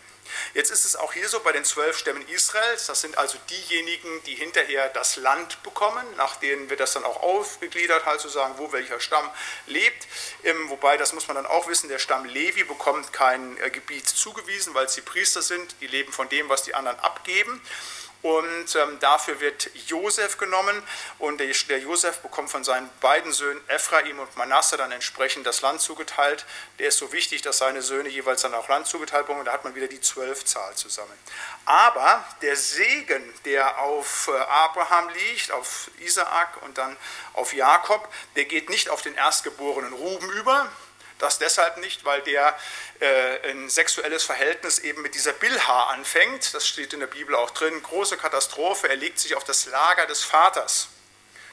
[0.55, 4.23] Jetzt ist es auch hier so bei den zwölf Stämmen Israels, das sind also diejenigen,
[4.25, 8.55] die hinterher das Land bekommen, nach denen wird das dann auch aufgegliedert, halt zu sagen,
[8.57, 9.29] wo welcher Stamm
[9.67, 10.07] lebt.
[10.45, 14.09] Ähm, wobei, das muss man dann auch wissen, der Stamm Levi bekommt kein äh, Gebiet
[14.09, 17.61] zugewiesen, weil sie Priester sind, die leben von dem, was die anderen abgeben.
[18.23, 20.83] Und ähm, dafür wird Josef genommen
[21.19, 25.61] und der, der, Josef bekommt von seinen beiden Söhnen Ephraim und Manasse dann entsprechend das
[25.61, 26.45] Land zugeteilt.
[26.79, 29.53] Der ist so wichtig, dass seine Söhne jeweils dann auch Land zugeteilt bekommen und da
[29.53, 31.13] hat man wieder die Zwölfzahl zusammen.
[31.67, 36.97] Aber der Segen, der auf äh, Abraham liegt, auf Isaak und dann
[37.35, 40.71] auf Jakob, der geht nicht auf den erstgeborenen Ruben über,
[41.19, 42.57] das deshalb nicht, weil der
[43.01, 46.53] äh, ein sexuelles Verhältnis eben mit dieser Bilha anfängt.
[46.55, 47.83] Das steht in der Bibel auch drin.
[47.83, 48.89] Große Katastrophe.
[48.89, 50.89] Er legt sich auf das Lager des Vaters.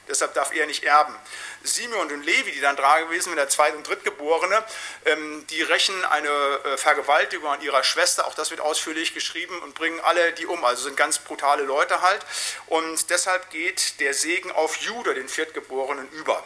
[0.06, 1.14] Deshalb darf er nicht erben.
[1.62, 4.62] Simeon und Levi, die dann da gewesen sind, der Zweit- und Drittgeborene,
[5.06, 8.26] ähm, die rächen eine äh, Vergewaltigung an ihrer Schwester.
[8.26, 10.62] Auch das wird ausführlich geschrieben und bringen alle die um.
[10.64, 12.20] Also sind ganz brutale Leute halt.
[12.66, 16.44] Und deshalb geht der Segen auf Judah, den Viertgeborenen, über.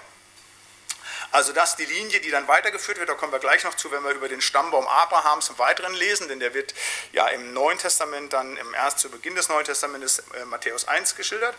[1.30, 3.90] Also das ist die Linie, die dann weitergeführt wird, da kommen wir gleich noch zu,
[3.90, 6.74] wenn wir über den Stammbaum Abrahams im Weiteren lesen, denn der wird
[7.12, 11.16] ja im Neuen Testament, dann im erst zu Beginn des Neuen Testamentes, äh, Matthäus 1
[11.16, 11.54] geschildert.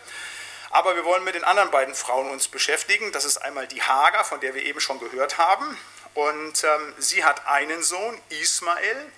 [0.70, 3.10] Aber wir wollen mit den anderen beiden Frauen uns beschäftigen.
[3.12, 5.76] Das ist einmal die Hagar, von der wir eben schon gehört haben.
[6.14, 9.12] Und ähm, sie hat einen Sohn, Ismael.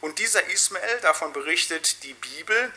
[0.00, 2.72] Und dieser Ismael, davon berichtet die Bibel,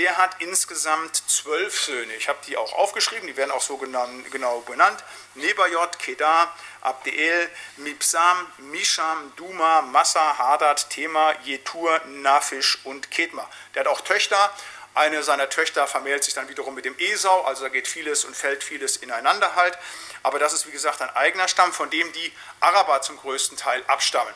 [0.00, 2.14] der hat insgesamt zwölf Söhne.
[2.14, 5.04] Ich habe die auch aufgeschrieben, die werden auch so genau benannt.
[5.34, 13.46] Nebajot, Kedar, Abdeel, Mipsam, Misham, Duma, Massa, Hadad, Tema, Jetur, Nafisch und Kedma.
[13.74, 14.50] Der hat auch Töchter.
[14.94, 18.34] Eine seiner Töchter vermählt sich dann wiederum mit dem Esau, also da geht vieles und
[18.34, 19.76] fällt vieles ineinander halt.
[20.22, 23.84] Aber das ist wie gesagt ein eigener Stamm, von dem die Araber zum größten Teil
[23.86, 24.32] abstammen.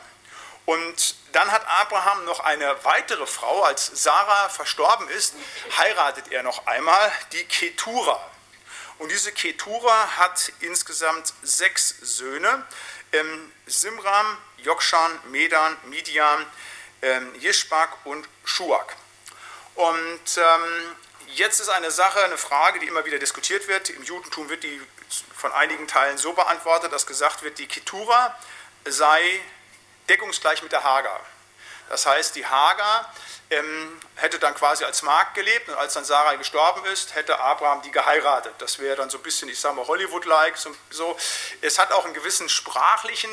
[0.65, 5.35] Und dann hat Abraham noch eine weitere Frau, als Sarah verstorben ist,
[5.77, 8.19] heiratet er noch einmal, die Ketura.
[8.97, 12.65] Und diese Ketura hat insgesamt sechs Söhne,
[13.11, 16.45] ähm, Simram, Jokshan, Medan, Midian,
[17.01, 18.95] ähm, Jishbak und Schuak.
[19.75, 20.95] Und ähm,
[21.27, 23.89] jetzt ist eine Sache, eine Frage, die immer wieder diskutiert wird.
[23.89, 24.81] Im Judentum wird die
[25.35, 28.35] von einigen Teilen so beantwortet, dass gesagt wird, die Ketura
[28.85, 29.41] sei
[30.09, 31.19] deckungsgleich mit der Hagar.
[31.89, 33.13] Das heißt, die Hagar
[33.49, 37.81] ähm, hätte dann quasi als Magd gelebt und als dann Sarah gestorben ist, hätte Abraham
[37.83, 38.53] die geheiratet.
[38.57, 40.57] Das wäre dann so ein bisschen, ich sage mal, Hollywood-like.
[40.89, 41.17] So.
[41.61, 43.29] Es hat auch einen gewissen sprachlichen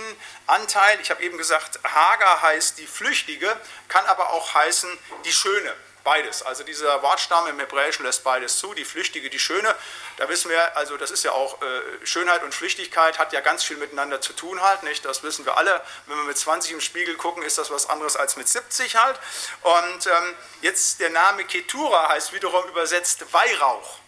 [0.47, 1.01] Anteil.
[1.01, 3.57] Ich habe eben gesagt, Hagar heißt die Flüchtige,
[3.89, 5.75] kann aber auch heißen die Schöne.
[6.05, 6.43] Beides.
[6.43, 8.75] Also dieser Wortstamm im Hebräischen lässt beides zu.
[8.75, 9.75] Die Flüchtige, die Schöne.
[10.17, 13.63] Da wissen wir, also das ist ja auch äh, Schönheit und Flüchtigkeit hat ja ganz
[13.63, 15.05] viel miteinander zu tun halt, nicht?
[15.05, 15.81] Das wissen wir alle.
[16.07, 19.19] Wenn wir mit 20 im Spiegel gucken, ist das was anderes als mit 70 halt.
[19.63, 24.02] Und ähm, jetzt der Name Ketura heißt wiederum übersetzt Weihrauch.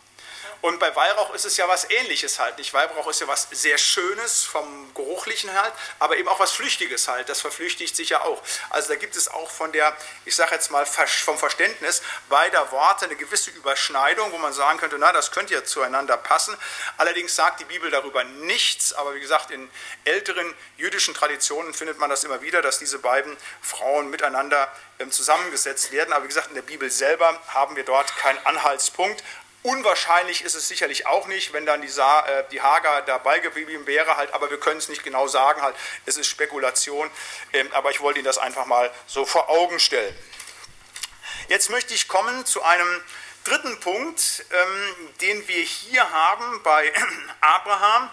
[0.64, 2.56] Und bei Weihrauch ist es ja was Ähnliches halt.
[2.56, 2.72] Nicht?
[2.72, 7.28] Weihrauch ist ja was sehr Schönes vom Geruchlichen halt, aber eben auch was Flüchtiges halt.
[7.28, 8.42] Das verflüchtigt sich ja auch.
[8.70, 12.00] Also da gibt es auch von der, ich sage jetzt mal vom Verständnis
[12.30, 16.56] beider Worte eine gewisse Überschneidung, wo man sagen könnte, na, das könnte ja zueinander passen.
[16.96, 19.70] Allerdings sagt die Bibel darüber nichts, aber wie gesagt, in
[20.06, 25.92] älteren jüdischen Traditionen findet man das immer wieder, dass diese beiden Frauen miteinander ähm, zusammengesetzt
[25.92, 26.14] werden.
[26.14, 29.22] Aber wie gesagt, in der Bibel selber haben wir dort keinen Anhaltspunkt.
[29.64, 33.86] Unwahrscheinlich ist es sicherlich auch nicht, wenn dann die, Sa äh, die Hager dabei geblieben
[33.86, 35.74] wäre, halt, aber wir können es nicht genau sagen, halt,
[36.04, 37.10] es ist Spekulation,
[37.54, 40.14] ähm, aber ich wollte Ihnen das einfach mal so vor Augen stellen.
[41.48, 43.02] Jetzt möchte ich kommen zu einem
[43.44, 46.92] dritten Punkt, ähm, den wir hier haben bei
[47.40, 48.10] Abraham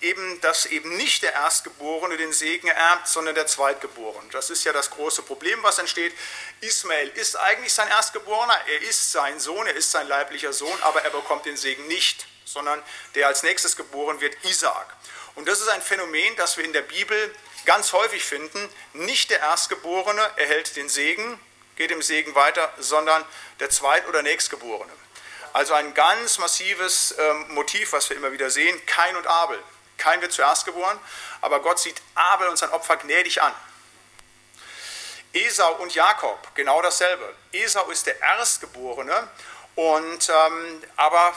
[0.00, 4.30] eben, dass eben nicht der Erstgeborene den Segen erbt, sondern der Zweitgeborene.
[4.30, 6.14] Das ist ja das große Problem, was entsteht.
[6.60, 11.02] Ismael ist eigentlich sein Erstgeborener, er ist sein Sohn, er ist sein leiblicher Sohn, aber
[11.02, 12.82] er bekommt den Segen nicht, sondern
[13.14, 14.96] der als nächstes geboren wird, Isaak.
[15.34, 18.68] Und das ist ein Phänomen, das wir in der Bibel ganz häufig finden.
[18.94, 21.38] Nicht der Erstgeborene erhält den Segen,
[21.76, 23.24] geht im Segen weiter, sondern
[23.60, 24.92] der Zweit- oder Nächstgeborene.
[25.52, 29.58] Also ein ganz massives ähm, Motiv, was wir immer wieder sehen, Kain und Abel.
[29.96, 30.98] Kain wird zuerst geboren,
[31.40, 33.52] aber Gott sieht Abel und sein Opfer gnädig an.
[35.32, 37.34] Esau und Jakob, genau dasselbe.
[37.52, 39.28] Esau ist der Erstgeborene,
[39.78, 41.32] und, ähm, aber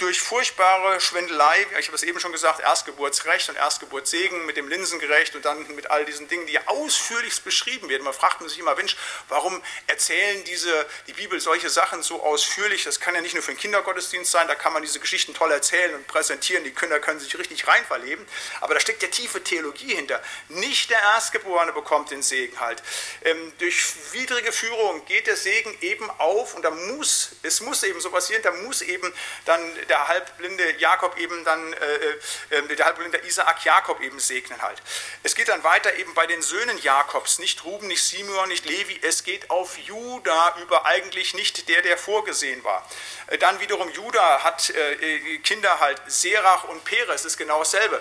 [0.00, 5.34] durch furchtbare Schwindelei, ich habe es eben schon gesagt, Erstgeburtsrecht und Erstgeburtssegen mit dem Linsengerecht
[5.34, 8.04] und dann mit all diesen Dingen, die ausführlichst beschrieben werden.
[8.04, 8.96] Man fragt sich immer, Mensch,
[9.28, 12.84] warum erzählen diese, die Bibel solche Sachen so ausführlich?
[12.84, 15.50] Das kann ja nicht nur für den Kindergottesdienst sein, da kann man diese Geschichten toll
[15.50, 18.26] erzählen und präsentieren, die Kinder können sich richtig reinverleben,
[18.62, 20.22] aber da steckt ja tiefe Theologie hinter.
[20.48, 22.82] Nicht der Erstgeborene bekommt den Segen halt.
[23.22, 28.00] Ähm, durch widrige Führung geht der Segen eben auf und da muss, es muss eben
[28.00, 29.12] so passieren, da muss eben
[29.44, 29.60] dann
[29.90, 34.80] der halbblinde Jakob eben dann, äh, äh, der halbblinde Isaak Jakob eben segnen halt.
[35.22, 38.98] Es geht dann weiter eben bei den Söhnen Jakobs, nicht Ruben, nicht Simeon, nicht Levi,
[39.02, 42.88] es geht auf Juda über eigentlich nicht der, der vorgesehen war.
[43.26, 48.00] Äh, dann wiederum Juda hat äh, äh, Kinder halt, Serach und Peres, ist genau dasselbe.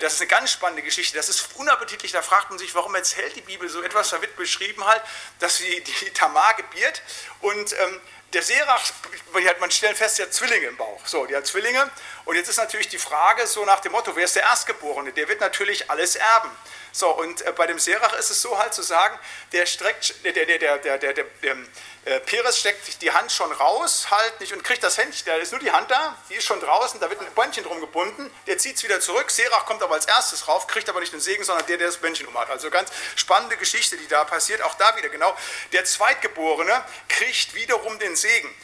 [0.00, 3.36] Das ist eine ganz spannende Geschichte, das ist unappetitlich, da fragt man sich, warum erzählt
[3.36, 5.02] die Bibel so etwas, da wird beschrieben halt,
[5.38, 7.00] dass sie die Tamar gebiert.
[7.40, 8.00] Und ähm,
[8.32, 8.84] der Serach,
[9.60, 11.06] man stellt fest, der Zwillinge im Bauch.
[11.06, 11.90] So, die hat Zwillinge.
[12.24, 15.12] Und jetzt ist natürlich die Frage so nach dem Motto, wer ist der Erstgeborene?
[15.12, 16.50] Der wird natürlich alles erben.
[16.92, 19.18] So, und äh, bei dem Serach ist es so halt zu sagen,
[19.52, 21.56] der streckt, der, der, der, der, der, der, der
[22.04, 25.52] äh, Peres steckt die Hand schon raus, halt nicht und kriegt das Händchen, da ist
[25.52, 28.58] nur die Hand da, die ist schon draußen, da wird ein Bändchen drum gebunden, der
[28.58, 31.44] zieht es wieder zurück, Serach kommt aber als erstes rauf, kriegt aber nicht den Segen,
[31.44, 32.50] sondern der, der das Bändchen um hat.
[32.50, 35.36] Also ganz spannende Geschichte, die da passiert, auch da wieder genau.
[35.72, 38.54] Der Zweitgeborene kriegt wiederum den Segen.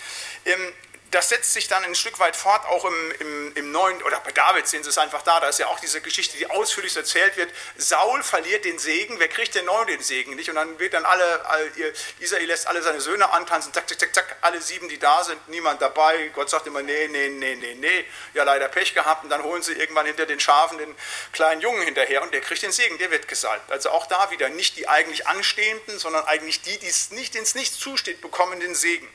[1.14, 4.32] Das setzt sich dann ein Stück weit fort, auch im, im, im Neuen, oder bei
[4.32, 7.36] David sehen Sie es einfach da, da ist ja auch diese Geschichte, die ausführlich erzählt
[7.36, 7.52] wird.
[7.76, 10.50] Saul verliert den Segen, wer kriegt denn neu den Segen nicht?
[10.50, 11.70] Und dann wird dann alle, all,
[12.18, 15.48] Israel lässt alle seine Söhne antanzen, zack, zack, zack, zack, alle sieben, die da sind,
[15.48, 16.30] niemand dabei.
[16.34, 18.04] Gott sagt immer, nee, nee, nee, nee, nee.
[18.34, 19.22] Ja, leider Pech gehabt.
[19.22, 20.96] Und dann holen sie irgendwann hinter den Schafen den
[21.32, 23.70] kleinen Jungen hinterher und der kriegt den Segen, der wird gesalbt.
[23.70, 27.54] Also auch da wieder nicht die eigentlich Anstehenden, sondern eigentlich die, die es nicht ins
[27.54, 29.08] Nichts zusteht, bekommen den Segen.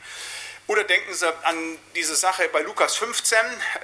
[0.69, 3.39] Oder denken Sie an diese Sache bei Lukas 15,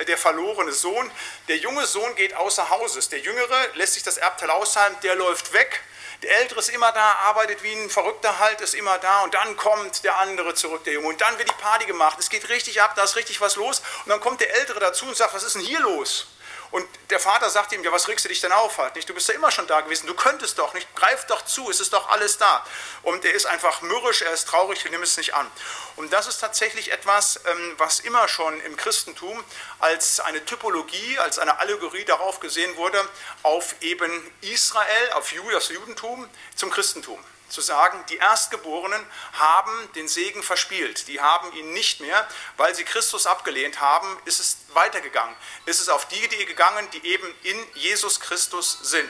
[0.08, 1.10] der verlorene Sohn.
[1.48, 3.10] Der junge Sohn geht außer Hauses.
[3.10, 5.82] Der Jüngere lässt sich das Erbteil auszahlen, der läuft weg.
[6.22, 9.58] Der Ältere ist immer da, arbeitet wie ein Verrückter halt, ist immer da und dann
[9.58, 11.08] kommt der andere zurück, der Junge.
[11.08, 12.20] Und dann wird die Party gemacht.
[12.20, 13.82] Es geht richtig ab, da ist richtig was los.
[14.04, 16.28] Und dann kommt der Ältere dazu und sagt, was ist denn hier los?
[16.76, 18.80] Und der Vater sagt ihm, ja, was regst du dich denn auf?
[18.80, 19.08] Halt, nicht?
[19.08, 21.80] Du bist ja immer schon da gewesen, du könntest doch nicht, greif doch zu, es
[21.80, 22.66] ist doch alles da.
[23.02, 25.50] Und er ist einfach mürrisch, er ist traurig, nimm es nicht an.
[25.96, 29.42] Und das ist tatsächlich etwas, ähm, was immer schon im Christentum
[29.80, 33.02] als eine Typologie, als eine Allegorie darauf gesehen wurde,
[33.44, 34.12] auf eben
[34.42, 37.24] Israel, auf das Judentum zum Christentum
[37.56, 41.08] zu sagen, die Erstgeborenen haben den Segen verspielt.
[41.08, 45.36] Die haben ihn nicht mehr, weil sie Christus abgelehnt haben, ist es weitergegangen.
[45.66, 49.10] Ist es auf die die gegangen, die eben in Jesus Christus sind.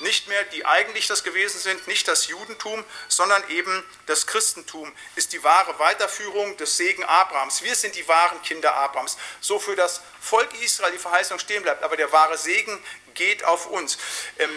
[0.00, 5.32] Nicht mehr die eigentlich das gewesen sind, nicht das Judentum, sondern eben das Christentum ist
[5.32, 7.62] die wahre Weiterführung des Segen Abrahams.
[7.62, 9.16] Wir sind die wahren Kinder Abrahams.
[9.40, 12.82] So für das Volk Israel die Verheißung stehen bleibt, aber der wahre Segen
[13.14, 13.96] geht auf uns.
[14.40, 14.50] Ähm,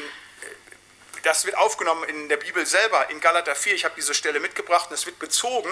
[1.27, 3.73] das wird aufgenommen in der Bibel selber, in Galater 4.
[3.73, 5.69] Ich habe diese Stelle mitgebracht und es wird bezogen.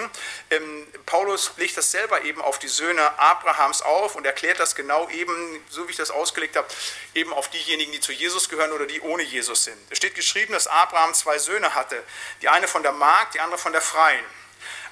[0.49, 5.09] Ähm, Paulus legt das selber eben auf die Söhne Abrahams auf und erklärt das genau
[5.09, 6.67] eben, so wie ich das ausgelegt habe,
[7.13, 9.77] eben auf diejenigen, die zu Jesus gehören oder die ohne Jesus sind.
[9.89, 12.03] Es steht geschrieben, dass Abraham zwei Söhne hatte.
[12.41, 14.25] Die eine von der Magd, die andere von der Freien.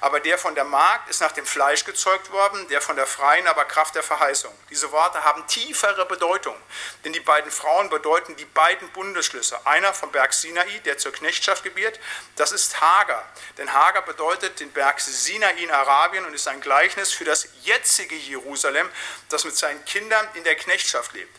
[0.04, 3.46] Aber der von der Magd ist nach dem Fleisch gezeugt worden, der von der Freien
[3.46, 4.52] aber Kraft der Verheißung.
[4.68, 6.54] Diese Worte haben tiefere Bedeutung,
[7.06, 9.66] denn die beiden Frauen bedeuten die beiden Bundesschlüsse.
[9.66, 11.98] Einer vom Berg Sinai, der zur Knechtschaft gebiert,
[12.36, 13.26] das ist Hagar.
[13.56, 18.14] Denn Hagar bedeutet den Berg Sinai in Arabien und ist ein Gleichnis für das jetzige
[18.14, 18.90] Jerusalem,
[19.30, 21.34] das mit seinen Kindern in der Knechtschaft lebt.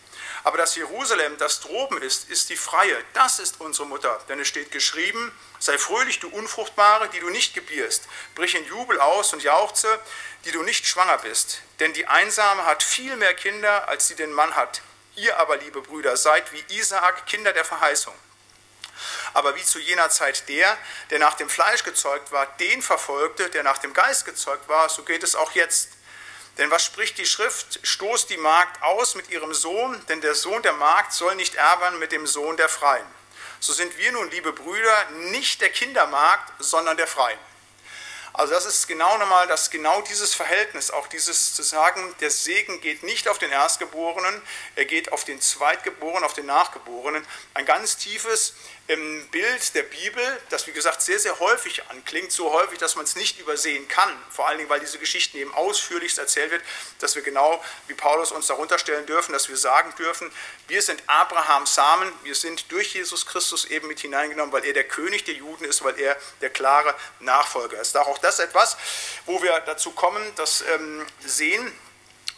[0.45, 3.03] Aber das Jerusalem, das droben ist, ist die Freie.
[3.13, 4.21] Das ist unsere Mutter.
[4.29, 8.03] Denn es steht geschrieben, sei fröhlich, du Unfruchtbare, die du nicht gebierst.
[8.35, 9.99] Brich in Jubel aus und jauchze,
[10.45, 11.61] die du nicht schwanger bist.
[11.79, 14.83] Denn die Einsame hat viel mehr Kinder, als sie den Mann hat.
[15.15, 18.13] Ihr aber, liebe Brüder, seid wie Isaak, Kinder der Verheißung.
[19.33, 20.77] Aber wie zu jener Zeit der,
[21.09, 25.01] der nach dem Fleisch gezeugt war, den verfolgte, der nach dem Geist gezeugt war, so
[25.01, 25.89] geht es auch jetzt.
[26.57, 27.79] Denn was spricht die Schrift?
[27.83, 31.99] Stoßt die Magd aus mit ihrem Sohn, denn der Sohn der Magd soll nicht erbern
[31.99, 33.05] mit dem Sohn der Freien.
[33.59, 37.39] So sind wir nun, liebe Brüder, nicht der Kindermarkt, sondern der Freien.
[38.37, 42.81] Also das ist genau nochmal, dass genau dieses Verhältnis, auch dieses zu sagen, der Segen
[42.81, 44.41] geht nicht auf den Erstgeborenen,
[44.75, 47.25] er geht auf den Zweitgeborenen, auf den Nachgeborenen.
[47.53, 48.53] Ein ganz tiefes
[48.87, 53.05] im Bild der Bibel, das wie gesagt sehr, sehr häufig anklingt, so häufig, dass man
[53.05, 56.61] es nicht übersehen kann, vor allen Dingen, weil diese Geschichten eben ausführlichst erzählt wird,
[56.99, 60.31] dass wir genau wie Paulus uns darunter stellen dürfen, dass wir sagen dürfen,
[60.67, 64.83] wir sind Abrahams Samen, wir sind durch Jesus Christus eben mit hineingenommen, weil er der
[64.87, 67.97] König der Juden ist, weil er der klare Nachfolger ist.
[67.97, 68.77] Auch das etwas,
[69.25, 71.71] wo wir dazu kommen, das ähm, sehen,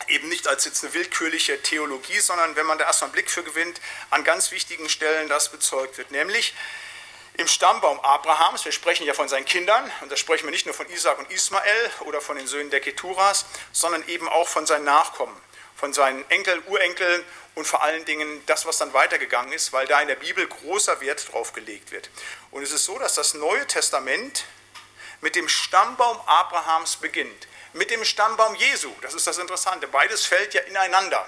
[0.08, 3.44] eben nicht als jetzt eine willkürliche Theologie, sondern wenn man da erstmal einen Blick für
[3.44, 6.12] gewinnt, an ganz wichtigen Stellen das bezeugt wird.
[6.12, 6.54] Nämlich
[7.38, 10.74] im Stammbaum Abrahams, wir sprechen ja von seinen Kindern, und da sprechen wir nicht nur
[10.74, 14.86] von Isaac und Ismael oder von den Söhnen der Keturas, sondern eben auch von seinen
[14.86, 15.36] Nachkommen,
[15.76, 20.02] von seinen Enkeln, Urenkeln und vor allen Dingen das, was dann weitergegangen ist, weil da
[20.02, 22.10] in der Bibel großer Wert drauf gelegt wird.
[22.50, 24.46] Und es ist so, dass das Neue Testament
[25.22, 28.92] mit dem Stammbaum Abrahams beginnt mit dem Stammbaum Jesu.
[29.02, 29.88] Das ist das Interessante.
[29.88, 31.26] Beides fällt ja ineinander.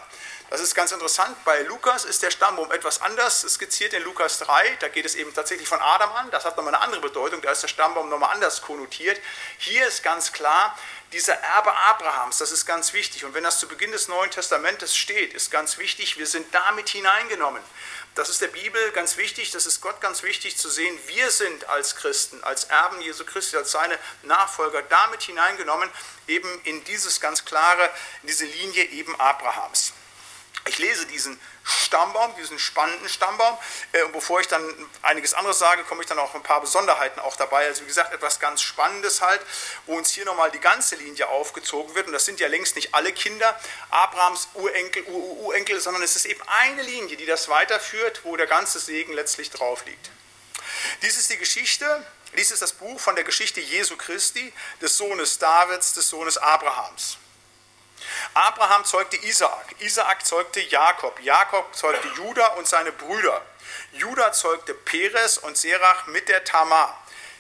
[0.49, 1.37] Das ist ganz interessant.
[1.45, 4.77] Bei Lukas ist der Stammbaum etwas anders skizziert in Lukas 3.
[4.79, 6.31] Da geht es eben tatsächlich von Adam an.
[6.31, 7.39] Das hat nochmal eine andere Bedeutung.
[7.41, 9.21] Da ist der Stammbaum nochmal anders konnotiert.
[9.59, 10.75] Hier ist ganz klar,
[11.11, 13.25] dieser Erbe Abrahams, das ist ganz wichtig.
[13.25, 16.89] Und wenn das zu Beginn des Neuen Testamentes steht, ist ganz wichtig, wir sind damit
[16.89, 17.61] hineingenommen.
[18.15, 20.97] Das ist der Bibel ganz wichtig, das ist Gott ganz wichtig zu sehen.
[21.07, 25.89] Wir sind als Christen, als Erben Jesu Christi, als seine Nachfolger damit hineingenommen,
[26.27, 27.89] eben in dieses ganz klare,
[28.21, 29.93] in diese Linie eben Abrahams.
[30.69, 33.57] Ich lese diesen Stammbaum, diesen spannenden Stammbaum.
[33.91, 34.63] Äh, und bevor ich dann
[35.01, 37.65] einiges anderes sage, komme ich dann auch ein paar Besonderheiten auch dabei.
[37.65, 39.41] Also wie gesagt, etwas ganz Spannendes halt,
[39.87, 42.07] wo uns hier nochmal die ganze Linie aufgezogen wird.
[42.07, 46.41] Und das sind ja längst nicht alle Kinder Abrahams Urenkel, Urenkel, sondern es ist eben
[46.47, 50.11] eine Linie, die das weiterführt, wo der ganze Segen letztlich drauf liegt.
[51.01, 52.05] Dies ist die Geschichte,
[52.37, 57.17] dies ist das Buch von der Geschichte Jesu Christi, des Sohnes Davids, des Sohnes Abrahams.
[58.33, 63.41] Abraham zeugte Isaak, Isaak zeugte Jakob, Jakob zeugte Judah und seine Brüder.
[63.93, 66.97] Judah zeugte Peres und Serach mit der Tamar.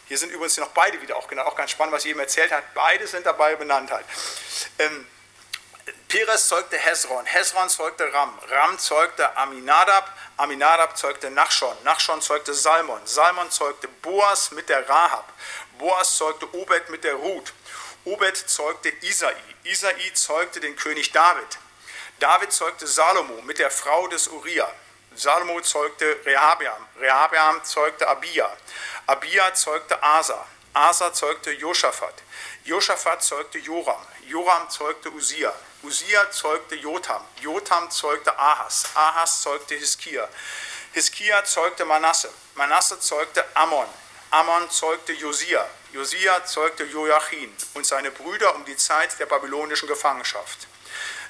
[0.07, 2.51] Hier sind übrigens noch beide wieder auch genannt, auch ganz spannend, was ich eben erzählt
[2.51, 2.73] hat.
[2.73, 4.05] Beide sind dabei benannt halt.
[4.79, 5.07] Ähm,
[6.07, 12.99] Peres zeugte Hezron, Hezron zeugte Ram, Ram zeugte Aminadab, Aminadab zeugte Nachschon, Nachschon zeugte Salmon,
[13.05, 15.31] Salmon zeugte Boas mit der Rahab,
[15.77, 17.53] Boas zeugte Obed mit der Ruth,
[18.05, 21.57] Obed zeugte Isai, Isai zeugte den König David.
[22.19, 24.71] David zeugte Salomo mit der Frau des Uriah.
[25.15, 26.85] Salomo zeugte Rehabeam.
[26.99, 28.55] Rehabeam zeugte Abia.
[29.05, 30.45] Abia zeugte Asa.
[30.73, 32.13] Asa zeugte Josaphat.
[32.63, 34.05] Josaphat zeugte Joram.
[34.27, 35.53] Joram zeugte Usia.
[35.81, 37.25] Usia zeugte Jotam.
[37.41, 38.85] Jotam zeugte Ahas.
[38.95, 40.29] Ahas zeugte Hiskia.
[40.93, 42.29] Hiskia zeugte Manasse.
[42.55, 43.87] Manasse zeugte Ammon.
[44.31, 45.67] Ammon zeugte Josia.
[45.91, 50.67] Josia zeugte Joachim und seine Brüder um die Zeit der babylonischen Gefangenschaft.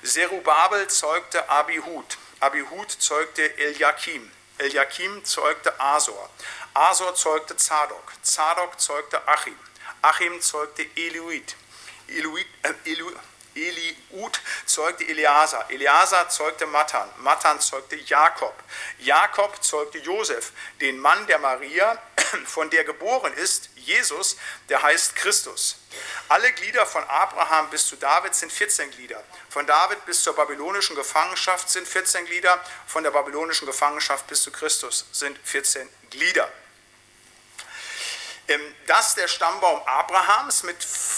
[0.04, 2.18] Zerubabel zeugte Abihud.
[2.42, 4.30] Abihud zeugte Eliakim.
[4.58, 6.30] Eliakim zeugte Asor.
[6.74, 8.12] Asor zeugte Zadok.
[8.22, 9.58] Zadok zeugte Achim.
[10.02, 11.56] Achim zeugte Eliud.
[12.10, 13.16] Eliud, äh, Eliud
[13.68, 18.54] Eliud zeugte Eleazar, Eleazar zeugte Matan, Matan zeugte Jakob,
[19.00, 22.02] Jakob zeugte Josef, den Mann der Maria,
[22.46, 24.38] von der geboren ist, Jesus,
[24.70, 25.78] der heißt Christus.
[26.28, 29.24] Alle Glieder von Abraham bis zu David sind 14 Glieder.
[29.50, 32.64] Von David bis zur babylonischen Gefangenschaft sind 14 Glieder.
[32.86, 36.52] Von der babylonischen Gefangenschaft bis zu Christus sind 14 Glieder.
[38.50, 40.76] Ähm, dass der Stammbaum Abrahams mit,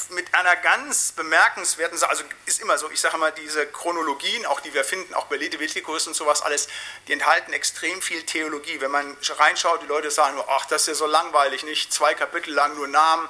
[0.09, 4.73] mit einer ganz bemerkenswerten, also ist immer so, ich sage mal, diese Chronologien, auch die
[4.73, 6.67] wir finden, auch bei Leviticus und sowas alles,
[7.07, 8.81] die enthalten extrem viel Theologie.
[8.81, 12.13] Wenn man reinschaut, die Leute sagen nur, ach, das ist ja so langweilig, nicht zwei
[12.13, 13.29] Kapitel lang nur Namen.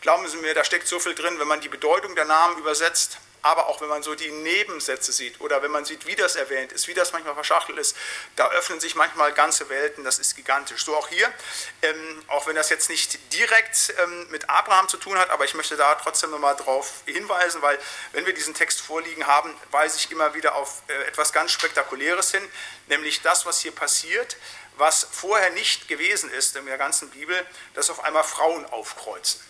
[0.00, 3.18] Glauben Sie mir, da steckt so viel drin, wenn man die Bedeutung der Namen übersetzt,
[3.42, 6.72] aber auch wenn man so die Nebensätze sieht oder wenn man sieht, wie das erwähnt
[6.72, 7.96] ist, wie das manchmal verschachtelt ist,
[8.36, 10.84] da öffnen sich manchmal ganze Welten, das ist gigantisch.
[10.84, 11.30] So auch hier,
[11.82, 15.54] ähm, auch wenn das jetzt nicht direkt ähm, mit Abraham zu tun hat, aber ich
[15.54, 17.78] möchte da trotzdem nochmal darauf hinweisen, weil
[18.12, 22.30] wenn wir diesen Text vorliegen haben, weise ich immer wieder auf äh, etwas ganz Spektakuläres
[22.30, 22.48] hin,
[22.86, 24.36] nämlich das, was hier passiert,
[24.76, 29.40] was vorher nicht gewesen ist in der ganzen Bibel, dass auf einmal Frauen aufkreuzen.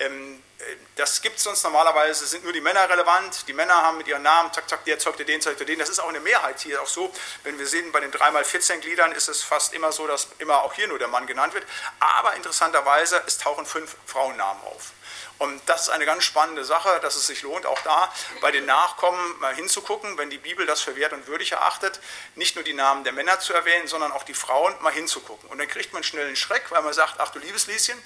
[0.00, 0.62] Ähm, äh,
[0.96, 3.46] das gibt es sonst normalerweise, sind nur die Männer relevant.
[3.46, 5.78] Die Männer haben mit ihren Namen, zack, zack, der zeugte den, zeugte den.
[5.78, 7.12] Das ist auch eine Mehrheit hier auch so.
[7.44, 10.72] Wenn wir sehen, bei den 3x14 Gliedern ist es fast immer so, dass immer auch
[10.74, 11.64] hier nur der Mann genannt wird.
[12.00, 14.92] Aber interessanterweise, es tauchen fünf Frauennamen auf.
[15.40, 18.66] Und das ist eine ganz spannende Sache, dass es sich lohnt, auch da bei den
[18.66, 21.98] Nachkommen mal hinzugucken, wenn die Bibel das für wert und würdig erachtet,
[22.34, 25.48] nicht nur die Namen der Männer zu erwähnen, sondern auch die Frauen mal hinzugucken.
[25.48, 27.96] Und dann kriegt man schnell einen Schreck, weil man sagt, ach du liebes Lieschen,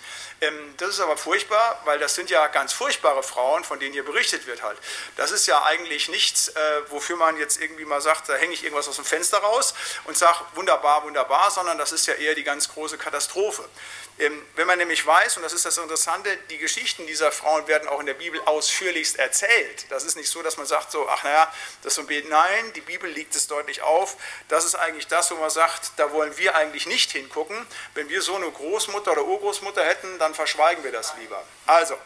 [0.42, 4.04] ähm, das ist aber furchtbar, weil das sind ja ganz furchtbare Frauen, von denen hier
[4.04, 4.78] berichtet wird halt.
[5.16, 8.62] Das ist ja eigentlich nichts, äh, wofür man jetzt irgendwie mal sagt, da hänge ich
[8.62, 12.44] irgendwas aus dem Fenster raus und sage, wunderbar, wunderbar, sondern das ist ja eher die
[12.44, 13.68] ganz große Katastrophe.
[14.16, 17.88] Ähm, wenn man nämlich weiß, und das ist das Interessante, die Geschichten dieser Frauen werden
[17.88, 19.86] auch in der Bibel ausführlichst erzählt.
[19.90, 21.52] Das ist nicht so, dass man sagt, so, ach naja,
[21.82, 22.28] das ist ein Bild.
[22.28, 24.16] Nein, die Bibel liegt es deutlich auf.
[24.48, 27.66] Das ist eigentlich das, wo man sagt, da wollen wir eigentlich nicht hingucken.
[27.94, 31.42] Wenn wir so eine Großmutter oder Urgroßmutter hätten, dann verschweigen wir das lieber.
[31.66, 31.96] Also,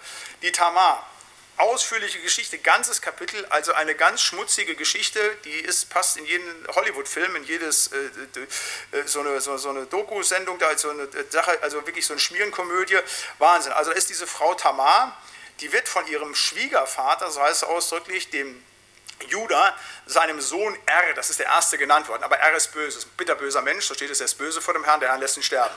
[0.41, 1.07] die Tamar.
[1.59, 7.37] Ausführliche Geschichte, ganzes Kapitel, also eine ganz schmutzige Geschichte, die ist, passt in jeden Hollywood-Film,
[7.37, 7.97] in jedes, äh,
[8.97, 12.21] äh, so eine, so, so eine Doku-Sendung, da so eine Sache, also wirklich so eine
[12.21, 12.99] Schmierenkomödie,
[13.39, 13.73] Wahnsinn.
[13.73, 15.21] Also da ist diese Frau Tamar,
[15.61, 18.63] die wird von ihrem Schwiegervater, so heißt es ausdrücklich, dem
[19.27, 19.75] Judah
[20.07, 23.17] seinem Sohn R, das ist der erste genannt worden, aber R ist böse, ist ein
[23.17, 25.43] bitterböser Mensch, so steht es, er ist böse vor dem Herrn, der Herr lässt ihn
[25.43, 25.75] sterben.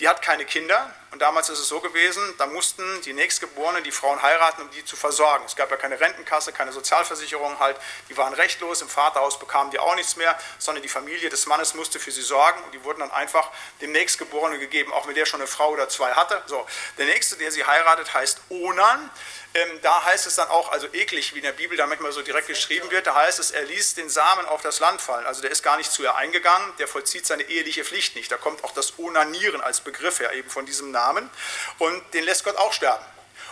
[0.00, 3.92] Die hat keine Kinder und damals ist es so gewesen, da mussten die Nächstgeborenen die
[3.92, 5.44] Frauen heiraten, um die zu versorgen.
[5.46, 7.76] Es gab ja keine Rentenkasse, keine Sozialversicherung halt,
[8.08, 11.74] die waren rechtlos, im Vaterhaus bekamen die auch nichts mehr, sondern die Familie des Mannes
[11.74, 15.26] musste für sie sorgen und die wurden dann einfach dem Nächstgeborenen gegeben, auch wenn der
[15.26, 16.42] schon eine Frau oder zwei hatte.
[16.46, 16.66] So,
[16.98, 19.10] der Nächste, der sie heiratet, heißt Onan.
[19.56, 22.22] Ähm, da heißt es dann auch, also eklig, wie in der Bibel da manchmal so
[22.22, 25.26] direkt geschrieben wird, da heißt es, er ließ den Samen auf das Land fallen.
[25.26, 28.32] Also der ist gar nicht zu ihr eingegangen, der vollzieht seine eheliche Pflicht nicht.
[28.32, 31.30] Da kommt auch das Onanieren als Begriff her, eben von diesem Namen.
[31.78, 33.04] Und den lässt Gott auch sterben.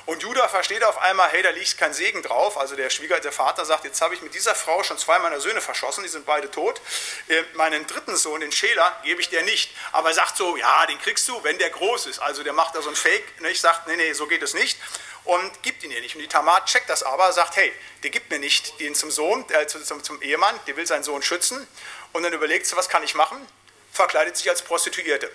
[0.05, 2.59] Und Judah versteht auf einmal, hey, da liegt kein Segen drauf.
[2.59, 5.41] Also der Schwieger, der Vater sagt, jetzt habe ich mit dieser Frau schon zwei meiner
[5.41, 6.81] Söhne verschossen, die sind beide tot.
[7.29, 9.71] Äh, meinen dritten Sohn, den Schäler, gebe ich dir nicht.
[9.93, 12.19] Aber er sagt so, ja, den kriegst du, wenn der groß ist.
[12.19, 13.61] Also der macht da so ein Fake, nicht?
[13.61, 14.77] sagt, nee, nee, so geht es nicht.
[15.25, 16.17] Und gibt ihn ihr nicht.
[16.17, 17.73] Und die Tamar checkt das aber, sagt, hey,
[18.03, 21.23] der gibt mir nicht den zum Sohn, äh, zum, zum Ehemann, der will seinen Sohn
[21.23, 21.67] schützen.
[22.13, 23.39] Und dann überlegt sie, was kann ich machen?
[23.93, 25.31] Verkleidet sich als Prostituierte.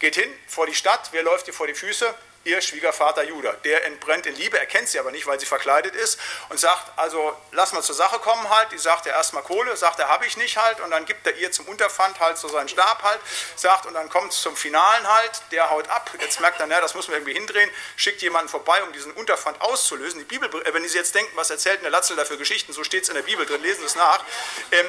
[0.00, 2.12] Geht hin vor die Stadt, wer läuft ihr vor die Füße?
[2.44, 3.52] Ihr Schwiegervater Judah.
[3.64, 6.18] Der entbrennt in Liebe, er kennt sie aber nicht, weil sie verkleidet ist
[6.48, 8.72] und sagt, also lass mal zur Sache kommen halt.
[8.72, 11.36] Die sagt er erstmal Kohle, sagt er, habe ich nicht halt und dann gibt er
[11.36, 13.20] ihr zum Unterpfand halt so seinen Stab halt,
[13.56, 16.80] sagt und dann kommt es zum Finalen halt, der haut ab, jetzt merkt er, na,
[16.80, 20.20] das muss man irgendwie hindrehen, schickt jemanden vorbei, um diesen Unterpfand auszulösen.
[20.20, 22.84] Die Bibel, wenn Sie jetzt denken, was erzählt denn der Latzel da für Geschichten, so
[22.84, 24.24] steht es in der Bibel drin, lesen Sie es nach.
[24.72, 24.86] Ähm,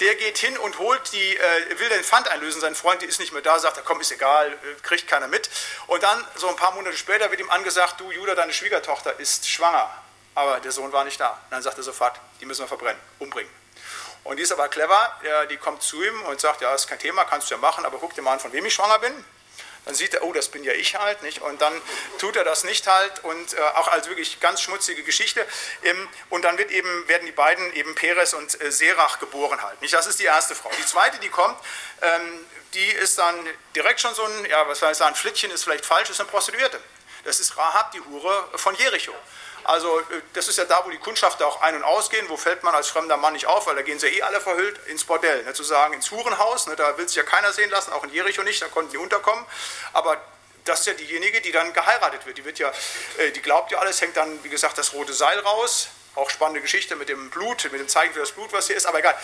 [0.00, 3.20] der geht hin und holt die, äh, will den Pfand einlösen, sein Freund, die ist
[3.20, 5.48] nicht mehr da, sagt komm, ist egal, äh, kriegt keiner mit.
[5.86, 9.48] Und dann, so ein paar Monate später, wird ihm angesagt, du Judah, deine Schwiegertochter ist
[9.48, 9.90] schwanger.
[10.34, 11.30] Aber der Sohn war nicht da.
[11.30, 13.50] Und dann sagt er sofort, die müssen wir verbrennen, umbringen.
[14.24, 15.20] Und die ist aber clever,
[15.50, 17.98] die kommt zu ihm und sagt, ja, ist kein Thema, kannst du ja machen, aber
[17.98, 19.12] guck dir mal an, von wem ich schwanger bin
[19.84, 21.42] dann sieht er, oh, das bin ja ich halt, nicht?
[21.42, 21.72] Und dann
[22.18, 25.46] tut er das nicht halt und äh, auch als wirklich ganz schmutzige Geschichte.
[25.82, 29.80] Ähm, und dann wird eben, werden die beiden eben Peres und äh, Serach geboren halt,
[29.82, 29.92] nicht?
[29.92, 30.70] Das ist die erste Frau.
[30.78, 31.58] Die zweite, die kommt,
[32.00, 33.36] ähm, die ist dann
[33.74, 36.28] direkt schon so ein, ja, was soll ich sagen, Flittchen ist vielleicht falsch, ist eine
[36.28, 36.80] Prostituierte.
[37.24, 39.14] Das ist Rahab, die Hure von Jericho.
[39.64, 40.02] Also äh,
[40.32, 42.28] das ist ja da, wo die Kundschafter auch ein- und ausgehen.
[42.28, 43.66] Wo fällt man als fremder Mann nicht auf?
[43.66, 45.42] Weil da gehen sie ja eh alle verhüllt ins Bordell.
[45.44, 48.10] Ne, zu sagen, ins Hurenhaus, ne, da will sich ja keiner sehen lassen, auch in
[48.10, 49.44] Jericho nicht, da konnten die unterkommen.
[49.92, 50.20] Aber
[50.64, 52.38] das ist ja diejenige, die dann geheiratet wird.
[52.38, 52.72] Die, wird ja,
[53.18, 56.60] äh, die glaubt ja alles, hängt dann, wie gesagt, das rote Seil raus auch spannende
[56.60, 58.86] Geschichte mit dem Blut, mit dem Zeichen für das Blut, was hier ist.
[58.86, 59.16] Aber egal,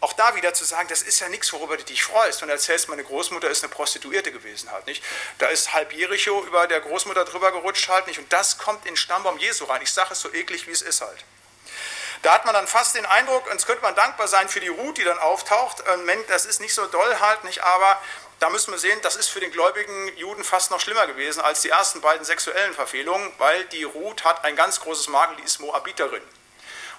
[0.00, 2.42] auch da wieder zu sagen, das ist ja nichts, worüber du dich freust.
[2.42, 5.02] Und erzählst, meine Großmutter ist eine Prostituierte gewesen halt nicht.
[5.38, 8.18] Da ist halb Jericho über der Großmutter drüber gerutscht halt nicht.
[8.18, 9.82] Und das kommt in Stammbaum Jesu rein.
[9.82, 11.24] Ich sage es so eklig, wie es ist halt.
[12.22, 14.68] Da hat man dann fast den Eindruck, und es könnte man dankbar sein für die
[14.68, 15.84] Ruth, die dann auftaucht.
[16.26, 18.02] Das ist nicht so doll halt nicht, aber
[18.38, 21.62] da müssen wir sehen, das ist für den gläubigen Juden fast noch schlimmer gewesen als
[21.62, 25.60] die ersten beiden sexuellen Verfehlungen, weil die Ruth hat ein ganz großes Makel, die ist
[25.60, 26.22] Moabiterin.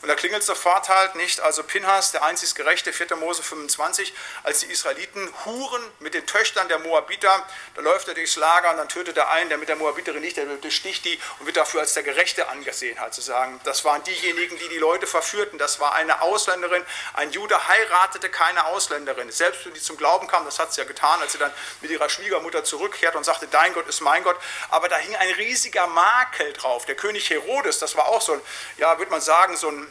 [0.01, 3.17] Und da klingelt sofort halt nicht, also Pinhas, der einzig Gerechte, 4.
[3.17, 7.45] Mose 25, als die Israeliten huren mit den Töchtern der Moabiter,
[7.75, 10.37] da läuft er durchs Lager und dann tötet er einen, der mit der Moabiterin nicht,
[10.37, 13.59] der besticht die und wird dafür als der Gerechte angesehen, halt zu sagen.
[13.65, 16.85] Das waren diejenigen, die die Leute verführten, das war eine Ausländerin,
[17.15, 19.31] ein Jude heiratete keine Ausländerin.
[19.31, 21.91] Selbst wenn die zum Glauben kam, das hat sie ja getan, als sie dann mit
[21.91, 24.37] ihrer Schwiegermutter zurückkehrt und sagte, dein Gott ist mein Gott,
[24.69, 26.85] aber da hing ein riesiger Makel drauf.
[26.85, 28.41] Der König Herodes, das war auch so ein,
[28.77, 29.88] ja, würde man sagen, so ein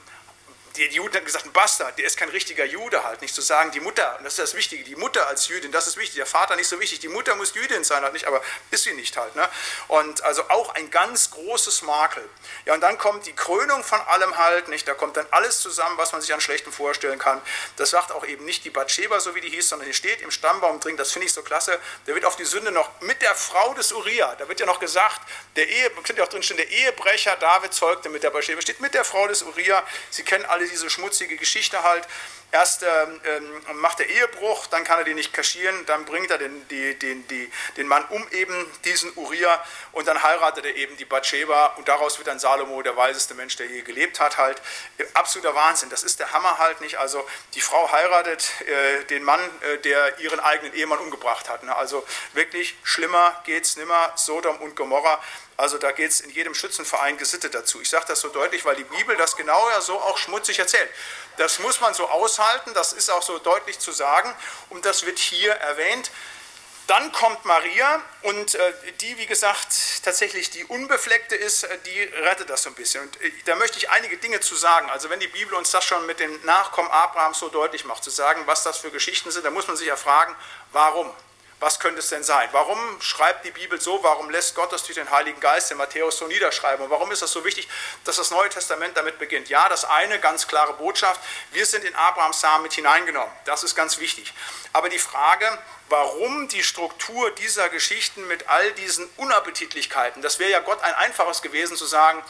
[0.77, 3.21] die, Juden hatten gesagt, ein Bastard, der ist kein richtiger Jude halt.
[3.21, 5.87] Nicht zu sagen, die Mutter, und das ist das Wichtige, die Mutter als Jüdin, das
[5.87, 6.17] ist wichtig.
[6.17, 8.95] Der Vater nicht so wichtig, die Mutter muss Jüdin sein halt nicht, aber ist sie
[8.95, 9.35] nicht halt.
[9.37, 9.49] Ne?
[9.89, 12.29] Und also auch ein ganz großes Makel.
[12.65, 14.87] Ja, und dann kommt die Krönung von allem halt, nicht?
[14.87, 17.41] Da kommt dann alles zusammen, was man sich an Schlechtem vorstellen kann.
[17.77, 20.31] Das sagt auch eben nicht die Bathsheba, so wie die hieß, sondern die steht im
[20.31, 21.79] Stammbaum drin, das finde ich so klasse.
[22.07, 24.81] Da wird auf die Sünde noch mit der Frau des Uriah, da wird ja noch
[24.81, 25.21] gesagt,
[25.57, 28.81] der Ehe, könnte ja auch drin stehen, der Ehebrecher David zeugte mit der Bathsheba, steht
[28.81, 29.83] mit der Frau des Uriah.
[30.11, 32.07] Sie kennen alle diese schmutzige Geschichte halt.
[32.51, 36.39] Erst ähm, ähm, macht er Ehebruch, dann kann er den nicht kaschieren, dann bringt er
[36.39, 38.55] den, die, den, die, den Mann um eben
[38.87, 42.97] diesen Uriah und dann heiratet er eben die Bathsheba und daraus wird dann Salomo der
[42.97, 44.63] weiseste Mensch, der je gelebt hat halt.
[45.13, 46.97] Absoluter Wahnsinn, das ist der Hammer halt nicht.
[46.97, 51.65] Also die Frau heiratet äh, den Mann, äh, der ihren eigenen Ehemann umgebracht hat.
[51.65, 51.77] Ne?
[51.77, 55.21] Also wirklich schlimmer geht's nimmer, Sodom und Gomorra.
[55.59, 57.81] Also da geht es in jedem Schützenverein gesittet dazu.
[57.81, 60.89] Ich sage das so deutlich, weil die Bibel das genau ja so auch schmutzig erzählt.
[61.37, 64.33] Das muss man so aushalten, das ist auch so deutlich zu sagen
[64.71, 66.13] und das wird hier erwähnt.
[66.87, 72.49] Dann kommt Maria und äh, die, wie gesagt, tatsächlich die Unbefleckte ist, äh, die rettet
[72.51, 73.03] das so ein bisschen.
[73.03, 74.89] Und äh, da möchte ich einige Dinge zu sagen.
[74.91, 78.11] Also wenn die Bibel uns das schon mit den Nachkommen Abrahams so deutlich macht, zu
[78.11, 80.35] sagen, was das für Geschichten sind, dann muss man sich ja fragen,
[80.71, 81.13] warum?
[81.61, 82.49] Was könnte es denn sein?
[82.53, 84.03] Warum schreibt die Bibel so?
[84.05, 86.85] Warum lässt Gott das durch den Heiligen Geist in Matthäus so niederschreiben?
[86.85, 87.69] Und warum ist das so wichtig,
[88.05, 89.49] dass das Neue Testament damit beginnt?
[89.49, 93.33] Ja, das eine ganz klare Botschaft, wir sind in Abrahams Samen mit hineingenommen.
[93.45, 94.33] Das ist ganz wichtig.
[94.73, 95.47] Aber die Frage,
[95.89, 101.43] warum die Struktur dieser Geschichten mit all diesen Unappetitlichkeiten, das wäre ja Gott ein einfaches
[101.43, 102.23] gewesen zu sagen,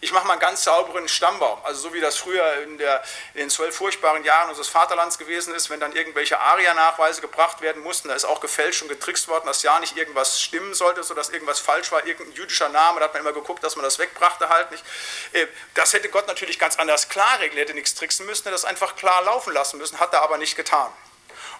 [0.00, 1.58] ich mache mal einen ganz sauberen Stammbaum.
[1.64, 3.02] Also so wie das früher in, der,
[3.34, 7.82] in, den zwölf furchtbaren Jahren unseres Vaterlands gewesen ist, wenn dann irgendwelche Aria-Nachweise gebracht werden
[7.82, 11.30] mussten, da ist auch gefälscht und getrickst worden, dass ja nicht irgendwas stimmen sollte, sodass
[11.30, 14.48] irgendwas falsch war, irgendein jüdischer Name, da hat man immer geguckt, dass man das wegbrachte
[14.48, 14.84] halt nicht.
[15.32, 18.64] Äh, das hätte Gott natürlich ganz anders klar regeln, hätte nichts tricksen müssen, hätte das
[18.64, 20.92] einfach klar laufen lassen müssen, hat er aber nicht getan.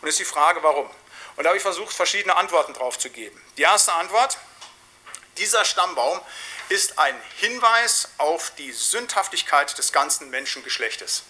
[0.01, 0.91] Und ist die Frage, warum?
[1.37, 3.41] Und da habe ich versucht, verschiedene Antworten drauf zu geben.
[3.57, 4.39] Die erste Antwort,
[5.37, 6.21] dieser Stammbaum
[6.69, 11.25] ist ein Hinweis auf die Sündhaftigkeit des ganzen Menschengeschlechtes.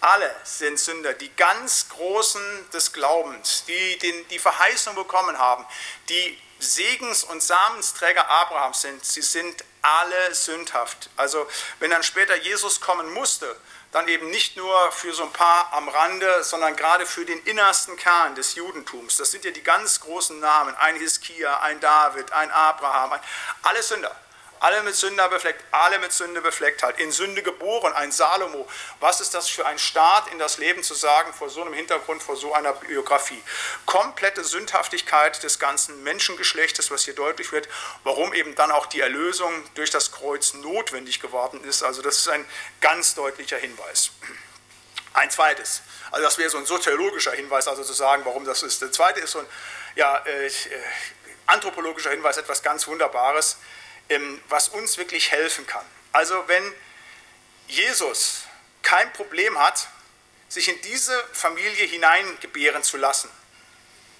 [0.00, 5.66] Alle sind Sünder, die ganz Großen des Glaubens, die den, die Verheißung bekommen haben,
[6.08, 9.04] die Segens- und Samensträger Abrahams sind.
[9.04, 11.10] Sie sind alle sündhaft.
[11.16, 11.46] Also
[11.78, 13.56] wenn dann später Jesus kommen musste,
[13.92, 17.96] dann eben nicht nur für so ein paar am Rande, sondern gerade für den innersten
[17.96, 19.16] Kern des Judentums.
[19.16, 23.20] Das sind ja die ganz großen Namen, ein Hiskia, ein David, ein Abraham, ein,
[23.62, 24.14] alle Sünder
[24.60, 28.68] alle mit Sünde befleckt, alle mit Sünde befleckt halt, in Sünde geboren, ein Salomo.
[29.00, 32.22] Was ist das für ein Start in das Leben zu sagen vor so einem Hintergrund,
[32.22, 33.42] vor so einer Biografie?
[33.86, 37.68] Komplette Sündhaftigkeit des ganzen Menschengeschlechtes, was hier deutlich wird,
[38.04, 41.82] warum eben dann auch die Erlösung durch das Kreuz notwendig geworden ist.
[41.82, 42.44] Also das ist ein
[42.82, 44.10] ganz deutlicher Hinweis.
[45.14, 48.82] Ein zweites, also das wäre so ein soziologischer Hinweis, also zu sagen, warum das ist.
[48.82, 49.46] Der zweite ist so ein
[49.96, 50.50] ja, äh, äh
[51.46, 53.56] anthropologischer Hinweis, etwas ganz Wunderbares.
[54.48, 55.84] Was uns wirklich helfen kann.
[56.12, 56.74] Also wenn
[57.68, 58.42] Jesus
[58.82, 59.88] kein Problem hat,
[60.48, 63.30] sich in diese Familie hineingebären zu lassen.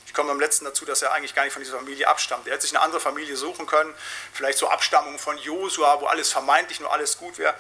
[0.07, 2.47] Ich komme am letzten dazu, dass er eigentlich gar nicht von dieser Familie abstammt.
[2.47, 3.95] Er hätte sich eine andere Familie suchen können,
[4.33, 7.55] vielleicht so Abstammung von Josua, wo alles vermeintlich nur alles gut wäre.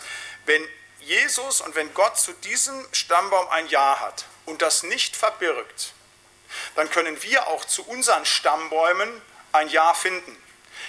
[0.47, 0.67] Wenn
[1.01, 5.93] Jesus und wenn Gott zu diesem Stammbaum ein Ja hat und das nicht verbirgt,
[6.75, 9.21] dann können wir auch zu unseren Stammbäumen
[9.53, 10.37] ein Ja finden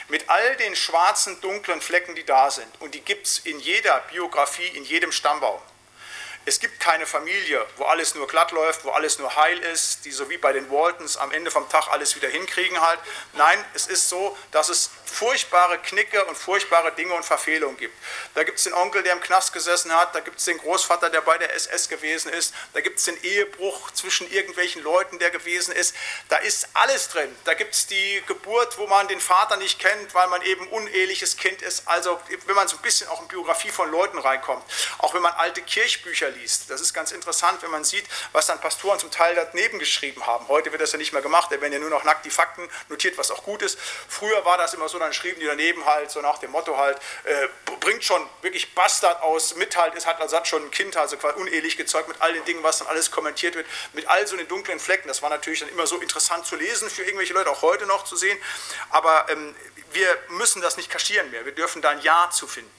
[0.07, 2.69] mit all den schwarzen, dunklen Flecken, die da sind.
[2.79, 5.61] Und die gibt es in jeder Biografie, in jedem Stammbaum.
[6.43, 10.11] Es gibt keine Familie, wo alles nur glatt läuft, wo alles nur heil ist, die
[10.11, 12.99] so wie bei den Waltons am Ende vom Tag alles wieder hinkriegen halt.
[13.33, 17.95] Nein, es ist so, dass es furchtbare Knicke und furchtbare Dinge und Verfehlungen gibt.
[18.33, 21.09] Da gibt es den Onkel, der im Knast gesessen hat, da gibt es den Großvater,
[21.09, 25.29] der bei der SS gewesen ist, da gibt es den Ehebruch zwischen irgendwelchen Leuten, der
[25.29, 25.95] gewesen ist.
[26.29, 27.35] Da ist alles drin.
[27.43, 31.37] Da gibt es die Geburt, wo man den Vater nicht kennt, weil man eben uneheliches
[31.37, 31.87] Kind ist.
[31.87, 34.63] Also wenn man so ein bisschen auch in Biografie von Leuten reinkommt,
[34.99, 36.69] auch wenn man alte Kirchbücher liest.
[36.69, 40.47] Das ist ganz interessant, wenn man sieht, was dann Pastoren zum Teil daneben geschrieben haben.
[40.47, 42.69] Heute wird das ja nicht mehr gemacht, da werden ja nur noch nackt die Fakten
[42.87, 43.77] notiert, was auch gut ist.
[44.07, 46.97] Früher war das immer so, dann schrieben die daneben halt, so nach dem Motto halt,
[47.23, 47.47] äh,
[47.79, 51.17] bringt schon wirklich Bastard aus, mit halt, ist, hat, also hat schon ein Kind, also
[51.17, 54.37] quasi unehelich gezeugt mit all den Dingen, was dann alles kommentiert wird, mit all so
[54.37, 55.07] den dunklen Flecken.
[55.07, 58.03] Das war natürlich dann immer so interessant zu lesen für irgendwelche Leute, auch heute noch
[58.03, 58.37] zu sehen.
[58.89, 59.55] Aber ähm,
[59.91, 61.45] wir müssen das nicht kaschieren mehr.
[61.45, 62.71] Wir dürfen da ein Ja zu finden.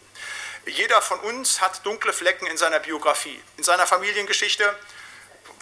[0.67, 4.77] Jeder von uns hat dunkle Flecken in seiner Biografie, in seiner Familiengeschichte.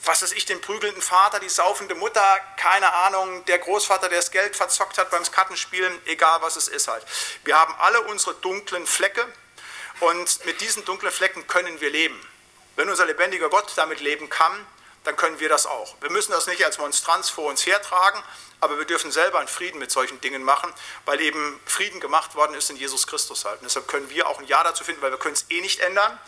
[0.05, 4.31] Was weiß ich, den prügelnden Vater, die saufende Mutter, keine Ahnung, der Großvater, der das
[4.31, 7.05] Geld verzockt hat beim Kartenspielen, egal was es ist halt.
[7.45, 9.27] Wir haben alle unsere dunklen Flecke
[10.01, 12.19] und mit diesen dunklen Flecken können wir leben.
[12.77, 14.67] Wenn unser lebendiger Gott damit leben kann,
[15.05, 15.97] dann können wir das auch.
[16.01, 18.23] Wir müssen das nicht als Monstranz vor uns hertragen,
[18.61, 20.73] aber wir dürfen selber einen Frieden mit solchen Dingen machen,
[21.07, 23.61] weil eben Frieden gemacht worden ist in Jesus Christus halt.
[23.61, 25.81] Und deshalb können wir auch ein Ja dazu finden, weil wir können es eh nicht
[25.81, 26.19] ändern.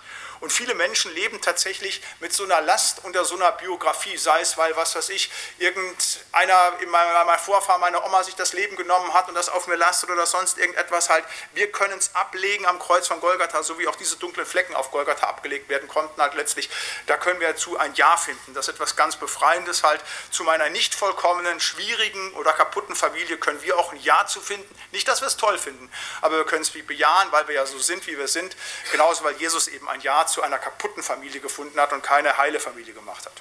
[0.43, 4.59] Und viele Menschen leben tatsächlich mit so einer Last unter so einer Biografie, sei es,
[4.59, 9.36] weil, was weiß ich, irgendeiner, mein Vorfahr, meine Oma sich das Leben genommen hat und
[9.36, 11.24] das auf mir lastet oder sonst irgendetwas halt.
[11.53, 14.90] Wir können es ablegen am Kreuz von Golgatha, so wie auch diese dunklen Flecken auf
[14.90, 16.68] Golgatha abgelegt werden konnten halt letztlich.
[17.07, 18.53] Da können wir dazu ein Ja finden.
[18.53, 20.01] Das ist etwas ganz Befreiendes halt.
[20.32, 24.74] Zu meiner nicht vollkommenen, schwierigen oder kaputten Familie können wir auch ein Ja zu finden.
[24.90, 25.88] Nicht, dass wir es toll finden,
[26.20, 28.57] aber wir können es wie bejahen, weil wir ja so sind, wie wir sind.
[28.90, 32.61] Genauso, weil Jesus eben ein Ja zu einer kaputten Familie gefunden hat und keine heile
[32.61, 33.33] Familie gemacht hat.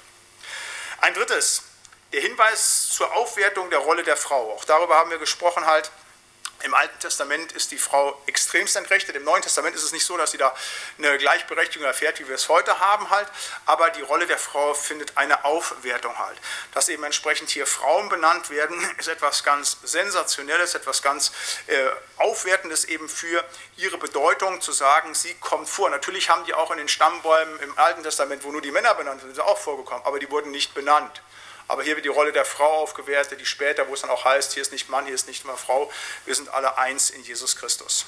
[1.00, 1.62] Ein drittes,
[2.12, 4.52] der Hinweis zur Aufwertung der Rolle der Frau.
[4.52, 5.90] Auch darüber haben wir gesprochen halt.
[6.64, 9.16] Im Alten Testament ist die Frau extremst entrechtet.
[9.16, 10.54] Im Neuen Testament ist es nicht so, dass sie da
[10.98, 13.28] eine Gleichberechtigung erfährt, wie wir es heute haben halt.
[13.66, 16.38] Aber die Rolle der Frau findet eine Aufwertung halt.
[16.72, 21.32] Dass eben entsprechend hier Frauen benannt werden, ist etwas ganz Sensationelles, etwas ganz
[21.66, 21.88] äh,
[22.18, 23.44] Aufwertendes eben für
[23.76, 25.90] ihre Bedeutung, zu sagen, sie kommt vor.
[25.90, 29.22] Natürlich haben die auch in den Stammbäumen im Alten Testament, wo nur die Männer benannt
[29.22, 31.22] sind, auch vorgekommen, aber die wurden nicht benannt.
[31.72, 34.52] Aber hier wird die Rolle der Frau aufgewertet, die später, wo es dann auch heißt,
[34.52, 35.90] hier ist nicht Mann, hier ist nicht mehr Frau,
[36.26, 38.04] wir sind alle eins in Jesus Christus.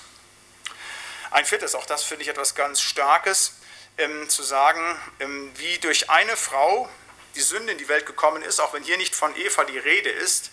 [1.30, 3.54] Ein viertes, auch das finde ich etwas ganz Starkes,
[3.96, 6.90] ähm, zu sagen, ähm, wie durch eine Frau
[7.36, 10.10] die Sünde in die Welt gekommen ist, auch wenn hier nicht von Eva die Rede
[10.10, 10.50] ist,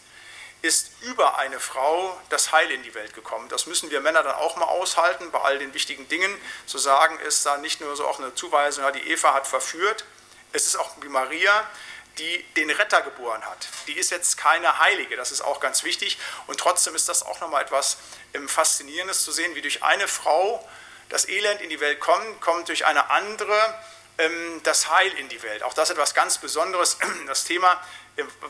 [0.61, 3.49] ist über eine Frau das Heil in die Welt gekommen.
[3.49, 6.33] Das müssen wir Männer dann auch mal aushalten, bei all den wichtigen Dingen.
[6.65, 10.05] Zu sagen ist da nicht nur so auch eine Zuweisung, ja, die Eva hat verführt,
[10.53, 11.69] es ist auch wie Maria,
[12.17, 13.67] die den Retter geboren hat.
[13.87, 16.17] Die ist jetzt keine Heilige, das ist auch ganz wichtig.
[16.47, 17.97] Und trotzdem ist das auch nochmal etwas
[18.33, 20.67] ähm, Faszinierendes zu sehen, wie durch eine Frau
[21.09, 23.75] das Elend in die Welt kommt, kommt durch eine andere
[24.17, 25.63] ähm, das Heil in die Welt.
[25.63, 26.97] Auch das ist etwas ganz Besonderes.
[27.27, 27.81] Das Thema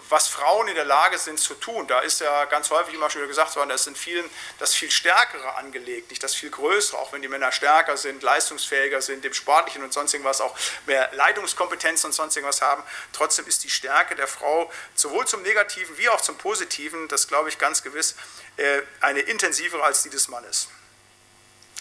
[0.09, 1.87] was Frauen in der Lage sind zu tun.
[1.87, 4.91] Da ist ja ganz häufig immer schon wieder gesagt worden, das sind vielen das viel
[4.91, 9.33] Stärkere angelegt, nicht das viel Größere, auch wenn die Männer stärker sind, leistungsfähiger sind, im
[9.33, 10.57] Sportlichen und sonst irgendwas auch
[10.87, 12.83] mehr Leitungskompetenz und sonst irgendwas haben.
[13.13, 17.49] Trotzdem ist die Stärke der Frau sowohl zum Negativen wie auch zum Positiven, das glaube
[17.49, 18.15] ich ganz gewiss,
[18.57, 20.69] äh, eine intensivere als die des Mannes.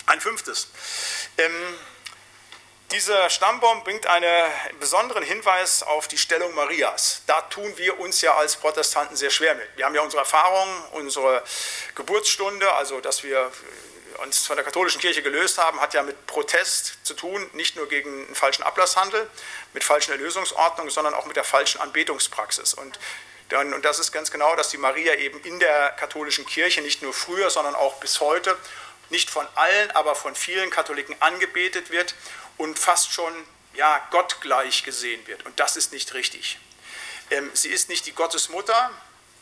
[0.06, 0.68] Ein fünftes.
[1.38, 1.78] Ähm,
[2.92, 7.22] dieser Stammbaum bringt einen besonderen Hinweis auf die Stellung Marias.
[7.26, 9.68] Da tun wir uns ja als Protestanten sehr schwer mit.
[9.76, 11.42] Wir haben ja unsere Erfahrungen, unsere
[11.94, 13.50] Geburtsstunde, also dass wir
[14.22, 17.88] uns von der katholischen Kirche gelöst haben, hat ja mit Protest zu tun, nicht nur
[17.88, 19.30] gegen einen falschen Ablasshandel,
[19.72, 22.74] mit falschen Erlösungsordnungen, sondern auch mit der falschen Anbetungspraxis.
[22.74, 22.98] Und
[23.52, 27.12] und das ist ganz genau, dass die Maria eben in der katholischen Kirche nicht nur
[27.12, 28.56] früher, sondern auch bis heute
[29.08, 32.14] nicht von allen, aber von vielen Katholiken angebetet wird
[32.60, 33.32] und fast schon
[33.72, 35.46] ja, gottgleich gesehen wird.
[35.46, 36.58] Und das ist nicht richtig.
[37.30, 38.90] Ähm, sie ist nicht die Gottesmutter,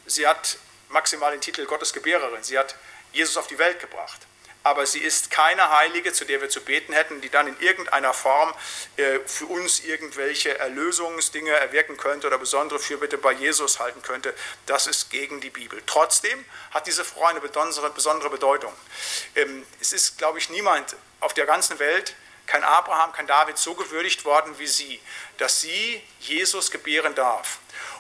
[0.07, 0.59] sie hat
[0.89, 2.77] maximal den Titel Gottesgebärerin, sie hat
[3.13, 4.21] Jesus auf die Welt gebracht.
[4.63, 8.15] Aber sie ist keine Heilige, zu der wir zu beten hätten, die dann in irgendeiner
[8.15, 8.55] Form
[8.97, 14.33] äh, für uns irgendwelche Erlösungsdinge erwirken könnte oder besondere Fürbitte bei Jesus halten könnte.
[14.67, 15.83] Das ist gegen die Bibel.
[15.87, 18.73] Trotzdem hat diese Frau eine besondere, besondere Bedeutung.
[19.35, 22.15] Ähm, es ist, glaube ich, niemand auf der ganzen Welt,
[22.49, 25.01] kein Abraham, kein David so gewürdigt worden wie sie,
[25.37, 27.59] dass sie Jesus gebären darf.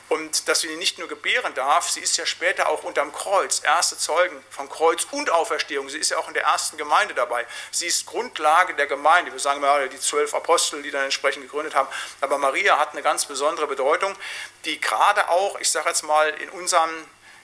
[0.09, 3.61] Und dass sie ihn nicht nur gebären darf, sie ist ja später auch unterm Kreuz,
[3.63, 5.91] erste Zeugen von Kreuz und Auferstehung.
[5.91, 7.47] Sie ist ja auch in der ersten Gemeinde dabei.
[7.71, 9.33] Sie ist Grundlage der Gemeinde.
[9.33, 11.89] Wir sagen mal die zwölf Apostel, die dann entsprechend gegründet haben.
[12.23, 14.17] Aber Maria hat eine ganz besondere Bedeutung,
[14.65, 16.91] die gerade auch, ich sage jetzt mal, in unserem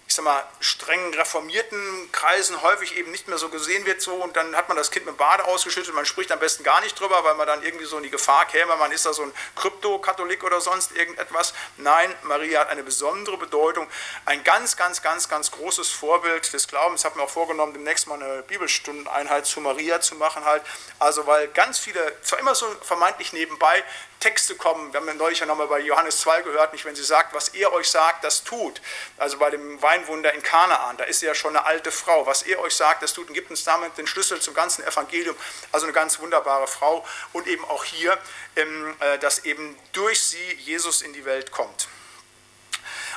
[0.07, 4.37] ich sag mal, strengen reformierten Kreisen häufig eben nicht mehr so gesehen wird so und
[4.37, 7.25] dann hat man das Kind mit Bade ausgeschüttet, man spricht am besten gar nicht drüber,
[7.25, 10.45] weil man dann irgendwie so in die Gefahr käme, man ist da so ein Krypto-Katholik
[10.45, 11.55] oder sonst irgendetwas.
[11.79, 13.89] Nein, Maria hat eine besondere Bedeutung,
[14.27, 17.01] ein ganz, ganz, ganz, ganz großes Vorbild des Glaubens.
[17.01, 20.63] Ich habe mir auch vorgenommen, demnächst mal eine Bibelstundeneinheit zu Maria zu machen halt.
[20.99, 23.83] Also weil ganz viele, zwar immer so vermeintlich nebenbei,
[24.25, 24.91] Texte kommen.
[24.91, 27.49] Wir haben ja neulich ja nochmal bei Johannes 2 gehört, nicht wenn sie sagt, was
[27.49, 28.81] er euch sagt, das tut.
[29.19, 32.26] Also bei dem Weinwunder in Kanaan, da ist sie ja schon eine alte Frau.
[32.26, 35.36] Was er euch sagt, das tut und gibt uns damit den Schlüssel zum ganzen Evangelium.
[35.72, 37.07] Also eine ganz wunderbare Frau.
[37.32, 38.18] Und eben auch hier,
[38.57, 41.88] ähm, äh, dass eben durch sie Jesus in die Welt kommt.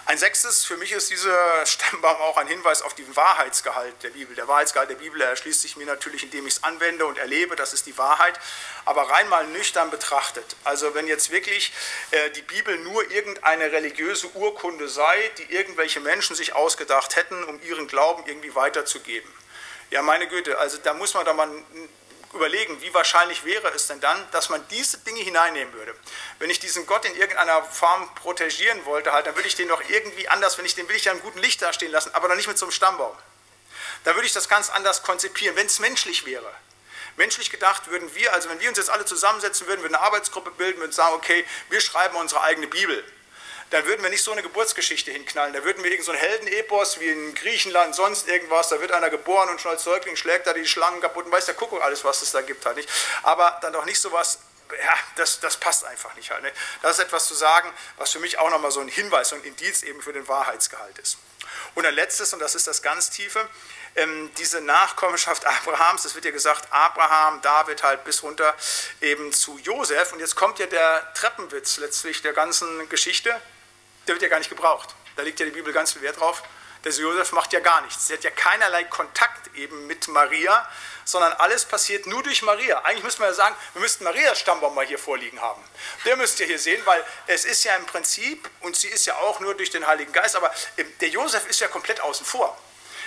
[0.08, 4.38] Ein sechstes, für mich ist dieser Stammbaum auch ein Hinweis auf den Wahrheitsgehalt der Bibel.
[4.38, 7.74] Der Wahrheitsgehalt der Bibel erschließt sich mir natürlich, indem ich es anwende und erlebe, das
[7.74, 8.40] ist die Wahrheit,
[8.86, 10.56] aber rein mal nüchtern betrachtet.
[10.64, 11.74] Also wenn jetzt wirklich
[12.12, 17.62] äh, die Bibel nur irgendeine religiöse Urkunde sei, die irgendwelche Menschen sich ausgedacht hätten, um
[17.64, 19.30] ihren Glauben irgendwie weiterzugeben.
[19.90, 21.50] Ja, meine Güte, also da muss man da mal
[22.34, 25.96] überlegen, wie wahrscheinlich wäre es denn dann, dass man diese Dinge hineinnehmen würde.
[26.40, 29.82] Wenn ich diesen Gott in irgendeiner Form protegieren wollte, halt, dann würde ich den doch
[29.90, 32.36] irgendwie anders, wenn ich den will ich ja im guten Licht dastehen lassen, aber noch
[32.36, 33.16] nicht mit so einem Stammbaum.
[34.04, 36.52] Da würde ich das ganz anders konzipieren, wenn es menschlich wäre.
[37.16, 40.52] Menschlich gedacht würden wir, also wenn wir uns jetzt alle zusammensetzen würden, würden eine Arbeitsgruppe
[40.52, 43.04] bilden, würden sagen, okay, wir schreiben unsere eigene Bibel
[43.70, 45.54] dann würden wir nicht so eine Geburtsgeschichte hinknallen.
[45.54, 49.50] Da würden wir irgendein so Heldenepos wie in Griechenland, sonst irgendwas, da wird einer geboren
[49.50, 52.22] und schon als Säugling schlägt da die Schlangen kaputt und weiß der Kuckuck alles, was
[52.22, 52.90] es da gibt halt nicht.
[53.24, 54.40] Aber dann doch nicht so was,
[54.72, 56.44] ja, das, das passt einfach nicht halt.
[56.44, 56.52] Ne?
[56.82, 59.84] Das ist etwas zu sagen, was für mich auch nochmal so ein Hinweis, ein Indiz
[59.84, 61.18] eben für den Wahrheitsgehalt ist.
[61.76, 63.48] Und ein letztes, und das ist das ganz Tiefe,
[63.96, 68.56] ähm, diese Nachkommenschaft Abrahams, das wird ja gesagt, Abraham, David halt bis runter
[69.02, 70.14] eben zu Josef.
[70.14, 73.36] Und jetzt kommt ja der Treppenwitz letztlich der ganzen Geschichte
[74.08, 74.96] der wird ja gar nicht gebraucht.
[75.16, 76.44] Da liegt ja die Bibel ganz viel Wert drauf.
[76.84, 78.10] Der Josef macht ja gar nichts.
[78.10, 80.70] Er hat ja keinerlei Kontakt eben mit Maria,
[81.04, 82.80] sondern alles passiert nur durch Maria.
[82.84, 85.62] Eigentlich müsste man ja sagen, wir müssten Marias Stammbaum mal hier vorliegen haben.
[86.06, 89.16] Der müsst ihr hier sehen, weil es ist ja im Prinzip, und sie ist ja
[89.18, 90.54] auch nur durch den Heiligen Geist, aber
[91.02, 92.58] der Josef ist ja komplett außen vor.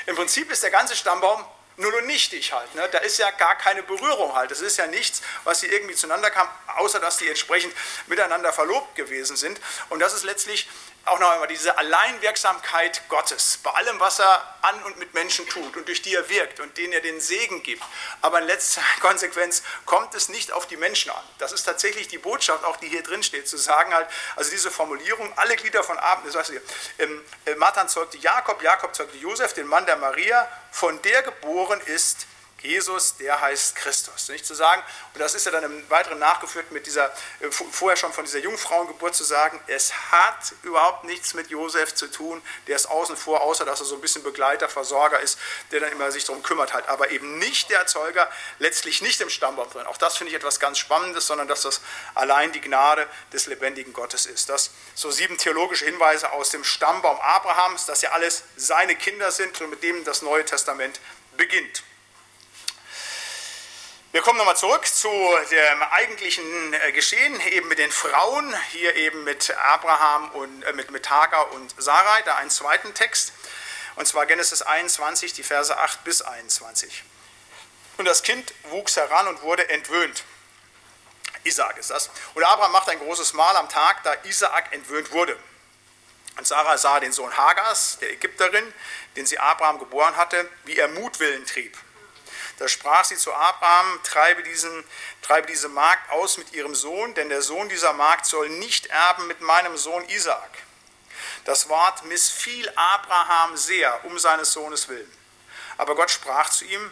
[0.06, 1.44] Im Prinzip ist der ganze Stammbaum
[1.80, 2.74] nur und nichtig halt.
[2.74, 2.88] Ne?
[2.92, 4.50] Da ist ja gar keine Berührung halt.
[4.50, 7.74] Das ist ja nichts, was sie irgendwie zueinander kam, außer dass die entsprechend
[8.06, 9.60] miteinander verlobt gewesen sind.
[9.88, 10.68] Und das ist letztlich
[11.06, 15.76] auch noch einmal diese Alleinwirksamkeit Gottes bei allem, was er an und mit Menschen tut
[15.76, 17.82] und durch die er wirkt und denen er den Segen gibt.
[18.20, 21.22] Aber in letzter Konsequenz kommt es nicht auf die Menschen an.
[21.38, 24.70] Das ist tatsächlich die Botschaft, auch die hier drin steht, zu sagen halt, also diese
[24.70, 26.52] Formulierung, alle Glieder von Abend, das heißt,
[26.98, 31.80] ähm, äh, Matan zeugte Jakob, Jakob zeugte Josef, den Mann der Maria, von der geboren
[31.86, 32.26] ist
[32.62, 34.28] Jesus, der heißt Christus.
[34.28, 34.82] Nicht zu sagen,
[35.14, 37.06] und das ist ja dann im Weiteren nachgeführt mit dieser,
[37.40, 42.06] äh, vorher schon von dieser Jungfrauengeburt zu sagen, es hat überhaupt nichts mit Josef zu
[42.08, 45.38] tun, der ist außen vor, außer dass er so ein bisschen Begleiter, Versorger ist,
[45.70, 49.30] der dann immer sich darum kümmert halt, aber eben nicht der Erzeuger, letztlich nicht im
[49.30, 49.86] Stammbaum drin.
[49.86, 51.80] Auch das finde ich etwas ganz Spannendes, sondern dass das
[52.14, 54.48] allein die Gnade des lebendigen Gottes ist.
[54.48, 59.60] Das so sieben theologische Hinweise aus dem Stammbaum Abrahams, dass ja alles seine Kinder sind
[59.60, 61.00] und mit dem das Neue Testament
[61.36, 61.82] beginnt.
[64.12, 65.08] Wir kommen nochmal zurück zu
[65.52, 70.90] dem eigentlichen äh, Geschehen, eben mit den Frauen, hier eben mit Abraham und äh, mit,
[70.90, 73.32] mit Hagar und Sarai, da einen zweiten Text,
[73.94, 77.04] und zwar Genesis 21, die Verse 8 bis 21.
[77.98, 80.24] Und das Kind wuchs heran und wurde entwöhnt.
[81.44, 82.10] Isaak ist das.
[82.34, 85.38] Und Abraham macht ein großes Mahl am Tag, da Isaak entwöhnt wurde.
[86.36, 88.74] Und Sarah sah den Sohn Hagars, der Ägypterin,
[89.14, 91.78] den sie Abraham geboren hatte, wie er Mutwillen trieb.
[92.60, 94.84] Da sprach sie zu Abraham, treibe, diesen,
[95.22, 99.26] treibe diese Magd aus mit ihrem Sohn, denn der Sohn dieser Magd soll nicht erben
[99.28, 100.50] mit meinem Sohn Isaak.
[101.46, 105.10] Das Wort missfiel Abraham sehr um seines Sohnes willen.
[105.78, 106.90] Aber Gott sprach zu ihm,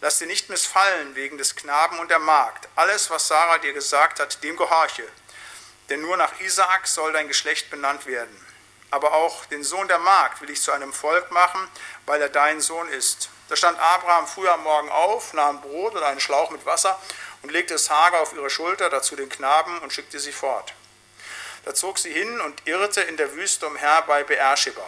[0.00, 2.68] lass dir nicht missfallen wegen des Knaben und der Magd.
[2.74, 5.06] Alles, was Sarah dir gesagt hat, dem gehorche.
[5.90, 8.44] Denn nur nach Isaak soll dein Geschlecht benannt werden.
[8.90, 11.68] Aber auch den Sohn der Magd will ich zu einem Volk machen,
[12.04, 13.28] weil er dein Sohn ist.
[13.48, 16.98] Da stand Abraham früh am Morgen auf, nahm Brot und einen Schlauch mit Wasser
[17.42, 20.72] und legte es Hagar auf ihre Schulter, dazu den Knaben und schickte sie fort.
[21.64, 24.86] Da zog sie hin und irrte in der Wüste umher bei Beersheba.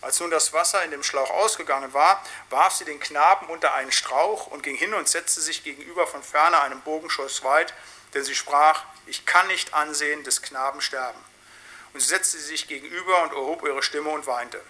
[0.00, 3.92] Als nun das Wasser in dem Schlauch ausgegangen war, warf sie den Knaben unter einen
[3.92, 7.72] Strauch und ging hin und setzte sich gegenüber von ferne einem Bogenschuss weit,
[8.12, 11.18] denn sie sprach, ich kann nicht ansehen des Knaben sterben.
[11.92, 14.60] Und sie setzte sich gegenüber und erhob ihre Stimme und weinte.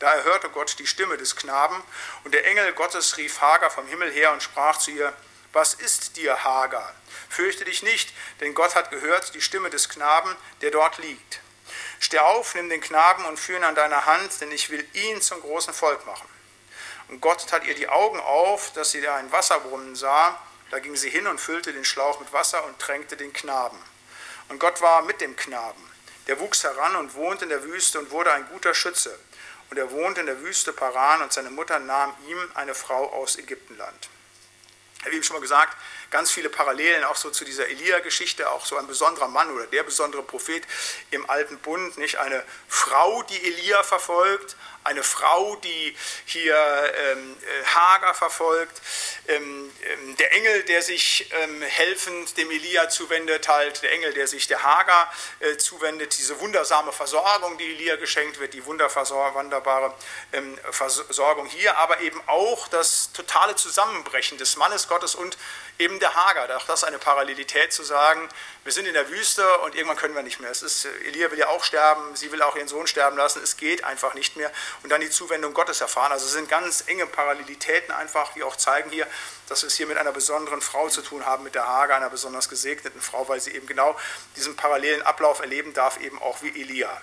[0.00, 1.80] Da erhörte Gott die Stimme des Knaben,
[2.24, 5.12] und der Engel Gottes rief Hagar vom Himmel her und sprach zu ihr,
[5.52, 6.94] Was ist dir, Hagar?
[7.28, 11.40] Fürchte dich nicht, denn Gott hat gehört die Stimme des Knaben, der dort liegt.
[11.98, 15.20] Steh auf, nimm den Knaben und führe ihn an deiner Hand, denn ich will ihn
[15.20, 16.28] zum großen Volk machen.
[17.08, 20.40] Und Gott tat ihr die Augen auf, dass sie da einen Wasserbrunnen sah.
[20.70, 23.78] Da ging sie hin und füllte den Schlauch mit Wasser und tränkte den Knaben.
[24.48, 25.82] Und Gott war mit dem Knaben.
[26.26, 29.18] Der wuchs heran und wohnte in der Wüste und wurde ein guter Schütze
[29.70, 33.38] und er wohnte in der Wüste Paran und seine Mutter nahm ihm eine Frau aus
[33.38, 34.08] Ägyptenland.
[34.98, 35.78] Ich habe eben schon mal gesagt,
[36.10, 39.82] ganz viele Parallelen auch so zu dieser Elia-Geschichte, auch so ein besonderer Mann oder der
[39.82, 40.62] besondere Prophet
[41.10, 47.64] im Alten Bund, nicht eine Frau, die Elia verfolgt, eine Frau, die hier ähm, äh,
[47.66, 48.80] Hagar verfolgt,
[49.28, 54.26] ähm, ähm, der Engel, der sich ähm, helfend dem Elia zuwendet, halt der Engel, der
[54.26, 59.94] sich der Hagar äh, zuwendet, diese wundersame Versorgung, die Elia geschenkt wird, die wunderbare
[60.32, 65.36] ähm, Versorgung hier, aber eben auch das totale Zusammenbrechen des Mannes Gottes und
[65.78, 66.56] eben der Hager.
[66.56, 68.28] Auch das eine Parallelität zu sagen,
[68.62, 70.50] wir sind in der Wüste und irgendwann können wir nicht mehr.
[70.50, 73.56] Es ist, Elia will ja auch sterben, sie will auch ihren Sohn sterben lassen, es
[73.56, 74.52] geht einfach nicht mehr.
[74.82, 76.12] Und dann die Zuwendung Gottes erfahren.
[76.12, 79.06] Also es sind ganz enge Parallelitäten einfach, die auch zeigen hier,
[79.48, 82.10] dass wir es hier mit einer besonderen Frau zu tun haben, mit der Hager, einer
[82.10, 83.96] besonders gesegneten Frau, weil sie eben genau
[84.36, 87.00] diesen parallelen Ablauf erleben darf, eben auch wie Elia.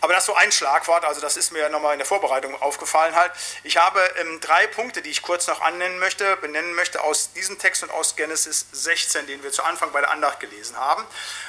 [0.00, 3.14] Aber das ist so ein Schlagwort, also das ist mir nochmal in der Vorbereitung aufgefallen
[3.14, 3.32] halt.
[3.64, 7.58] Ich habe ähm, drei Punkte, die ich kurz noch annennen möchte, benennen möchte aus diesem
[7.58, 11.04] Text und aus Genesis 16, den wir zu Anfang bei der Andacht gelesen haben.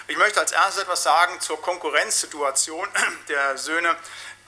[0.07, 2.87] Ich möchte als erstes etwas sagen zur Konkurrenzsituation
[3.27, 3.95] der Söhne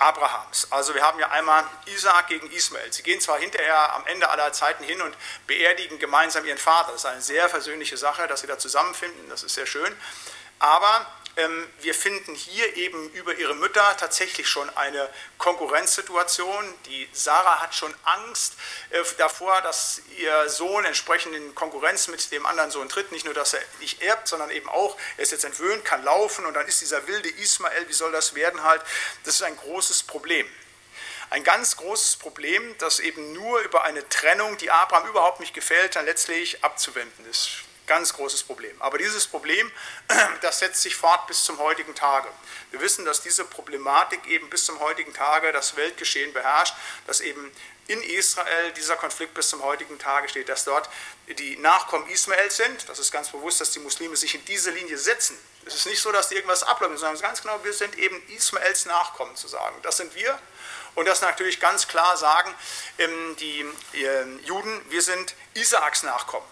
[0.01, 0.67] Abrahams.
[0.71, 2.91] Also wir haben ja einmal Isaac gegen Ismael.
[2.91, 6.91] Sie gehen zwar hinterher am Ende aller Zeiten hin und beerdigen gemeinsam ihren Vater.
[6.91, 9.29] Das ist eine sehr versöhnliche Sache, dass sie da zusammenfinden.
[9.29, 9.95] Das ist sehr schön.
[10.57, 11.05] Aber
[11.79, 16.73] wir finden hier eben über ihre Mütter tatsächlich schon eine Konkurrenzsituation.
[16.85, 18.55] Die Sarah hat schon Angst
[18.89, 23.11] äh, davor, dass ihr Sohn entsprechend in Konkurrenz mit dem anderen Sohn tritt.
[23.11, 26.45] Nicht nur, dass er nicht erbt, sondern eben auch, er ist jetzt entwöhnt, kann laufen
[26.45, 28.81] und dann ist dieser wilde Ismael, wie soll das werden halt?
[29.23, 30.47] Das ist ein großes Problem.
[31.29, 35.95] Ein ganz großes Problem, das eben nur über eine Trennung, die Abraham überhaupt nicht gefällt,
[35.95, 37.63] dann letztlich abzuwenden ist.
[37.87, 38.79] Ganz großes Problem.
[38.81, 39.71] Aber dieses Problem,
[40.41, 42.29] das setzt sich fort bis zum heutigen Tage.
[42.69, 46.75] Wir wissen, dass diese Problematik eben bis zum heutigen Tage das Weltgeschehen beherrscht,
[47.07, 47.51] dass eben
[47.87, 50.89] in Israel dieser Konflikt bis zum heutigen Tage steht, dass dort
[51.27, 52.87] die Nachkommen Ismaels sind.
[52.87, 55.37] Das ist ganz bewusst, dass die Muslime sich in diese Linie setzen.
[55.65, 58.85] Es ist nicht so, dass die irgendwas ablaufen, sondern ganz genau, wir sind eben Ismaels
[58.85, 59.75] Nachkommen zu sagen.
[59.81, 60.39] Das sind wir.
[60.95, 62.53] Und das natürlich ganz klar sagen
[62.97, 66.45] ähm, die ähm, Juden, wir sind Isaaks Nachkommen.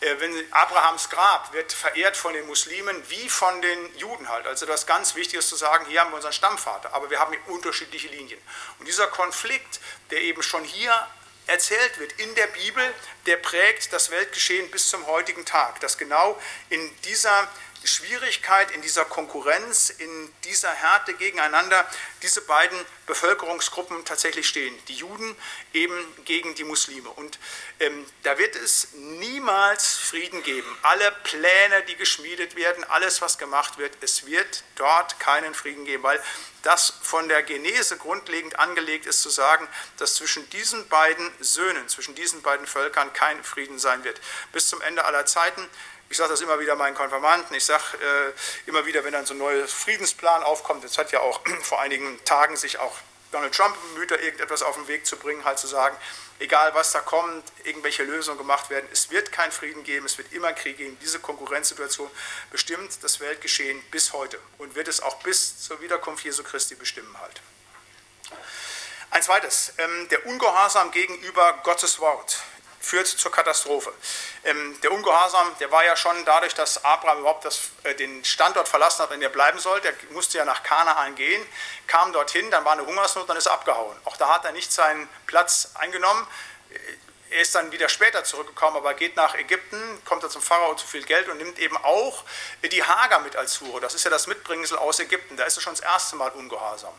[0.00, 4.46] Äh, wenn Abrahams Grab wird verehrt von den Muslimen wie von den Juden halt.
[4.46, 7.36] Also das ganz Wichtige ist zu sagen, hier haben wir unseren Stammvater, aber wir haben
[7.46, 8.40] unterschiedliche Linien.
[8.78, 9.80] Und dieser Konflikt,
[10.10, 10.94] der eben schon hier
[11.46, 12.94] erzählt wird in der Bibel,
[13.26, 15.80] der prägt das Weltgeschehen bis zum heutigen Tag.
[15.80, 16.40] Dass genau
[16.70, 17.48] in dieser
[17.86, 21.88] Schwierigkeit, in dieser Konkurrenz, in dieser Härte gegeneinander
[22.22, 24.76] diese beiden Bevölkerungsgruppen tatsächlich stehen.
[24.88, 25.36] Die Juden
[25.72, 27.10] eben gegen die Muslime.
[27.10, 27.38] Und
[27.80, 30.78] ähm, da wird es niemals Frieden geben.
[30.82, 36.02] Alle Pläne, die geschmiedet werden, alles, was gemacht wird, es wird dort keinen Frieden geben,
[36.02, 36.22] weil
[36.62, 39.66] das von der Genese grundlegend angelegt ist, zu sagen,
[39.98, 44.20] dass zwischen diesen beiden Söhnen, zwischen diesen beiden Völkern kein Frieden sein wird.
[44.52, 45.68] Bis zum Ende aller Zeiten
[46.12, 47.56] ich sage das immer wieder meinen Konfirmanten.
[47.56, 51.20] Ich sage äh, immer wieder, wenn dann so ein neuer Friedensplan aufkommt, jetzt hat ja
[51.20, 52.94] auch vor einigen Tagen sich auch
[53.30, 55.96] Donald Trump bemüht, da irgendetwas auf den Weg zu bringen, halt zu sagen,
[56.38, 60.34] egal was da kommt, irgendwelche Lösungen gemacht werden, es wird keinen Frieden geben, es wird
[60.34, 60.98] immer Krieg geben.
[61.00, 62.10] Diese Konkurrenzsituation
[62.50, 67.18] bestimmt das Weltgeschehen bis heute und wird es auch bis zur Wiederkunft Jesu Christi bestimmen
[67.22, 67.40] halt.
[69.12, 72.42] Ein zweites, ähm, der Ungehorsam gegenüber Gottes Wort
[72.82, 73.92] führt zur Katastrophe.
[74.44, 78.68] Ähm, der Ungehorsam, der war ja schon dadurch, dass Abraham überhaupt das, äh, den Standort
[78.68, 79.88] verlassen hat, in dem er bleiben sollte.
[79.88, 81.46] Er musste ja nach Kanaan gehen,
[81.86, 83.96] kam dorthin, dann war eine Hungersnot, dann ist er abgehauen.
[84.04, 86.26] Auch da hat er nicht seinen Platz eingenommen.
[87.30, 90.86] Er ist dann wieder später zurückgekommen, aber geht nach Ägypten, kommt da zum Pharao zu
[90.86, 92.24] viel Geld und nimmt eben auch
[92.62, 93.80] die Hager mit als Hure.
[93.80, 95.38] Das ist ja das Mitbringsel aus Ägypten.
[95.38, 96.92] Da ist er schon das erste Mal ungehorsam.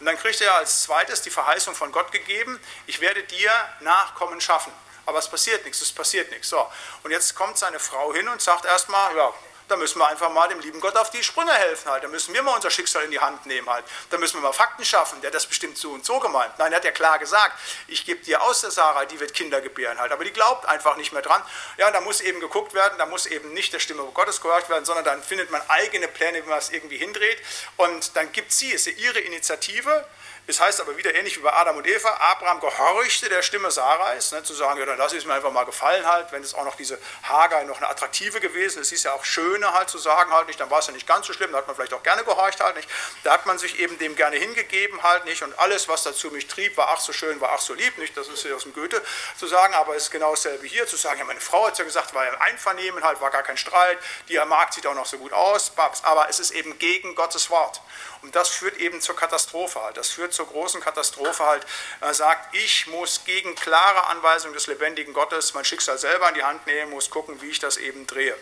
[0.00, 4.40] Und dann kriegt er als zweites die Verheißung von Gott gegeben, ich werde dir Nachkommen
[4.40, 4.72] schaffen
[5.06, 6.48] aber es passiert nichts, es passiert nichts.
[6.48, 6.66] So.
[7.02, 9.32] Und jetzt kommt seine Frau hin und sagt erstmal, ja,
[9.68, 12.04] da müssen wir einfach mal dem lieben Gott auf die Sprünge helfen halt.
[12.04, 13.84] Da müssen wir mal unser Schicksal in die Hand nehmen halt.
[14.10, 15.20] Da müssen wir mal Fakten schaffen.
[15.22, 16.52] Der hat das bestimmt so und so gemeint.
[16.58, 19.62] Nein, er hat ja klar gesagt, ich gebe dir aus der Sarah, die wird Kinder
[19.62, 20.12] gebären halt.
[20.12, 21.42] Aber die glaubt einfach nicht mehr dran.
[21.78, 24.84] Ja, da muss eben geguckt werden, da muss eben nicht der Stimme Gottes gehört werden,
[24.84, 27.38] sondern dann findet man eigene Pläne, wie man es irgendwie hindreht.
[27.76, 30.06] Und dann gibt sie, ist ja ihre Initiative,
[30.46, 34.32] es heißt aber wieder ähnlich wie bei Adam und Eva, Abraham gehorchte der Stimme Sarais,
[34.32, 36.64] ne, zu sagen, ja, dann lass es mir einfach mal gefallen halt, wenn es auch
[36.64, 39.96] noch diese Hagar noch eine attraktive gewesen ist, es ist ja auch schöner halt zu
[39.96, 41.94] sagen halt nicht, dann war es ja nicht ganz so schlimm, da hat man vielleicht
[41.94, 42.88] auch gerne gehorcht halt nicht,
[43.22, 46.46] da hat man sich eben dem gerne hingegeben halt nicht und alles, was dazu mich
[46.46, 48.74] trieb, war ach so schön, war ach so lieb, nicht, das ist ja aus dem
[48.74, 49.02] Goethe
[49.38, 51.78] zu sagen, aber es ist genau dasselbe hier, zu sagen, ja, meine Frau hat es
[51.78, 54.94] ja gesagt, war ja ein Einvernehmen halt, war gar kein Streit, die Markt sieht auch
[54.94, 55.72] noch so gut aus,
[56.02, 57.80] aber es ist eben gegen Gottes Wort
[58.24, 59.98] und das führt eben zur Katastrophe halt.
[59.98, 61.66] Das führt zur großen Katastrophe halt.
[62.00, 66.42] Er sagt, ich muss gegen klare Anweisungen des lebendigen Gottes mein Schicksal selber in die
[66.42, 68.34] Hand nehmen, muss gucken, wie ich das eben drehe.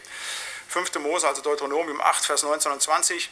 [0.68, 0.94] 5.
[1.00, 3.28] Mose, also Deuteronomium 8, Vers 19 und 20.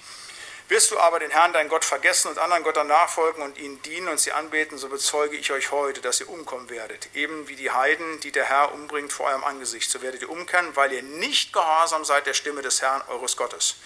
[0.66, 4.08] Wirst du aber den Herrn, dein Gott, vergessen und anderen Göttern nachfolgen und ihnen dienen
[4.08, 7.08] und sie anbeten, so bezeuge ich euch heute, dass ihr umkommen werdet.
[7.14, 9.90] Eben wie die Heiden, die der Herr umbringt vor eurem Angesicht.
[9.90, 13.76] So werdet ihr umkehren, weil ihr nicht gehorsam seid der Stimme des Herrn, eures Gottes.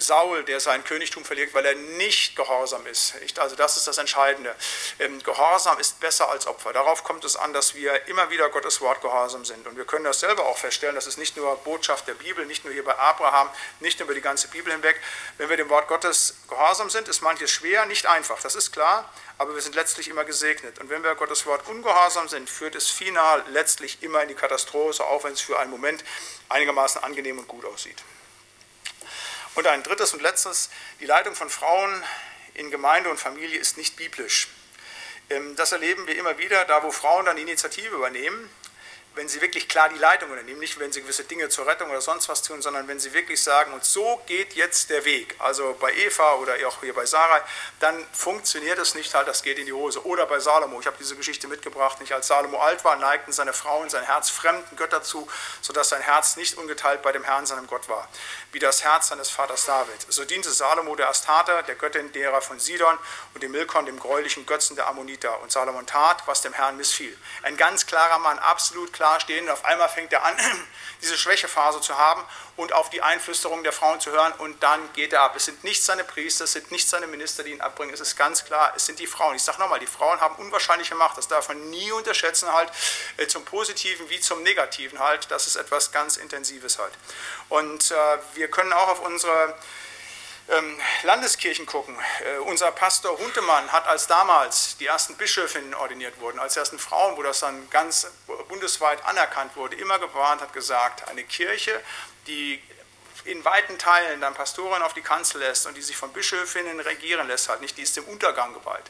[0.00, 3.14] Saul, der sein Königtum verliert, weil er nicht gehorsam ist.
[3.36, 4.54] Also das ist das Entscheidende.
[5.00, 6.72] Ähm, gehorsam ist besser als Opfer.
[6.72, 9.66] Darauf kommt es an, dass wir immer wieder Gottes Wort gehorsam sind.
[9.66, 10.94] Und wir können das selber auch feststellen.
[10.94, 14.14] Das ist nicht nur Botschaft der Bibel, nicht nur hier bei Abraham, nicht nur über
[14.14, 15.00] die ganze Bibel hinweg.
[15.36, 18.40] Wenn wir dem Wort Gottes gehorsam sind, ist manches schwer, nicht einfach.
[18.40, 19.12] Das ist klar.
[19.36, 20.78] Aber wir sind letztlich immer gesegnet.
[20.78, 25.02] Und wenn wir Gottes Wort ungehorsam sind, führt es final letztlich immer in die Katastrophe,
[25.02, 26.04] auch wenn es für einen Moment
[26.48, 27.96] einigermaßen angenehm und gut aussieht.
[29.54, 30.70] Und ein drittes und letztes,
[31.00, 32.02] die Leitung von Frauen
[32.54, 34.48] in Gemeinde und Familie ist nicht biblisch.
[35.30, 38.50] Ähm, das erleben wir immer wieder, da wo Frauen dann Initiative übernehmen,
[39.14, 42.00] wenn sie wirklich klar die Leitung übernehmen, nicht wenn sie gewisse Dinge zur Rettung oder
[42.00, 45.76] sonst was tun, sondern wenn sie wirklich sagen, und so geht jetzt der Weg, also
[45.80, 47.42] bei Eva oder auch hier bei Sarai,
[47.80, 50.06] dann funktioniert es nicht halt, das geht in die Hose.
[50.06, 53.52] Oder bei Salomo, ich habe diese Geschichte mitgebracht, nicht als Salomo alt war, neigten seine
[53.52, 55.28] Frauen sein Herz fremden Götter zu,
[55.62, 58.08] sodass sein Herz nicht ungeteilt bei dem Herrn, seinem Gott war,
[58.52, 60.06] wie das Herz seines Vaters David.
[60.08, 62.96] So diente Salomo der Astarte, der Göttin derer von Sidon
[63.34, 65.40] und dem Milkon, dem gräulichen Götzen der Ammoniter.
[65.40, 67.16] Und Salomon tat, was dem Herrn missfiel.
[67.42, 70.36] Ein ganz klarer Mann, absolut klar dastehen und auf einmal fängt er an,
[71.02, 72.22] diese Schwächephase zu haben
[72.56, 75.34] und auf die Einflüsterung der Frauen zu hören und dann geht er ab.
[75.36, 78.16] Es sind nicht seine Priester, es sind nicht seine Minister, die ihn abbringen, es ist
[78.16, 79.34] ganz klar, es sind die Frauen.
[79.36, 82.70] Ich sage nochmal, die Frauen haben unwahrscheinliche Macht, das darf man nie unterschätzen halt,
[83.16, 86.92] äh, zum Positiven wie zum Negativen halt, das ist etwas ganz Intensives halt.
[87.48, 87.94] Und äh,
[88.34, 89.54] wir können auch auf unsere
[91.02, 91.96] Landeskirchen gucken.
[92.24, 97.16] Äh, unser Pastor Huntemann hat als damals die ersten Bischöfinnen ordiniert wurden, als ersten Frauen,
[97.16, 98.06] wo das dann ganz
[98.48, 101.78] bundesweit anerkannt wurde, immer gewarnt, hat gesagt, eine Kirche,
[102.26, 102.62] die
[103.24, 107.28] in weiten Teilen dann Pastoren auf die Kanzel lässt und die sich von Bischöfinnen regieren
[107.28, 108.84] lässt, halt nicht, die ist dem Untergang geweiht.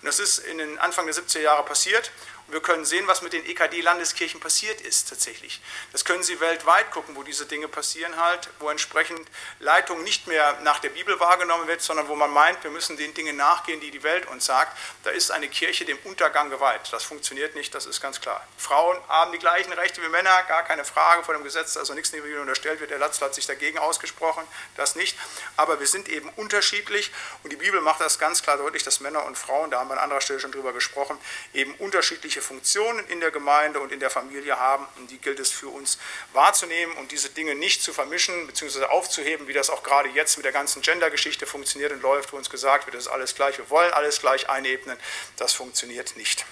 [0.00, 2.10] Und das ist in den Anfang der 70er Jahre passiert.
[2.48, 5.60] Wir können sehen, was mit den EKD-Landeskirchen passiert ist tatsächlich.
[5.90, 9.28] Das können Sie weltweit gucken, wo diese Dinge passieren halt, wo entsprechend
[9.58, 13.14] Leitung nicht mehr nach der Bibel wahrgenommen wird, sondern wo man meint, wir müssen den
[13.14, 14.78] Dingen nachgehen, die die Welt uns sagt.
[15.02, 16.92] Da ist eine Kirche dem Untergang geweiht.
[16.92, 18.46] Das funktioniert nicht, das ist ganz klar.
[18.56, 22.12] Frauen haben die gleichen Rechte wie Männer, gar keine Frage vor dem Gesetz, also nichts
[22.12, 22.90] dem unterstellt wird.
[22.90, 24.44] Der Latzl hat sich dagegen ausgesprochen,
[24.76, 25.18] das nicht.
[25.56, 27.10] Aber wir sind eben unterschiedlich
[27.42, 29.94] und die Bibel macht das ganz klar deutlich, dass Männer und Frauen, da haben wir
[29.94, 31.18] an anderer Stelle schon drüber gesprochen,
[31.52, 34.86] eben unterschiedliche unterschiedliche Funktionen in der Gemeinde und in der Familie haben.
[34.96, 35.98] Und die gilt es für uns
[36.32, 38.84] wahrzunehmen und diese Dinge nicht zu vermischen bzw.
[38.84, 42.50] aufzuheben, wie das auch gerade jetzt mit der ganzen Gender-Geschichte funktioniert und läuft, wo uns
[42.50, 44.98] gesagt wird, das ist alles gleich, wir wollen alles gleich einebnen.
[45.36, 46.44] Das funktioniert nicht.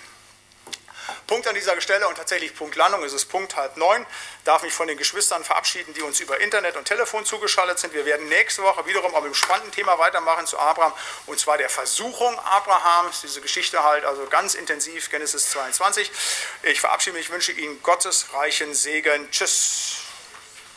[1.27, 4.07] Punkt an dieser Stelle und tatsächlich Punkt Landung ist es Punkt halb neun.
[4.45, 7.95] Darf mich von den Geschwistern verabschieden, die uns über Internet und Telefon zugeschaltet sind.
[7.95, 10.93] Wir werden nächste Woche wiederum auf einem spannenden Thema weitermachen zu Abraham
[11.27, 13.23] und zwar der Versuchung Abrahams.
[13.23, 16.11] Diese Geschichte halt also ganz intensiv, Genesis 22.
[16.63, 19.31] Ich verabschiede mich, wünsche Ihnen Gottes reichen Segen.
[19.31, 20.04] Tschüss.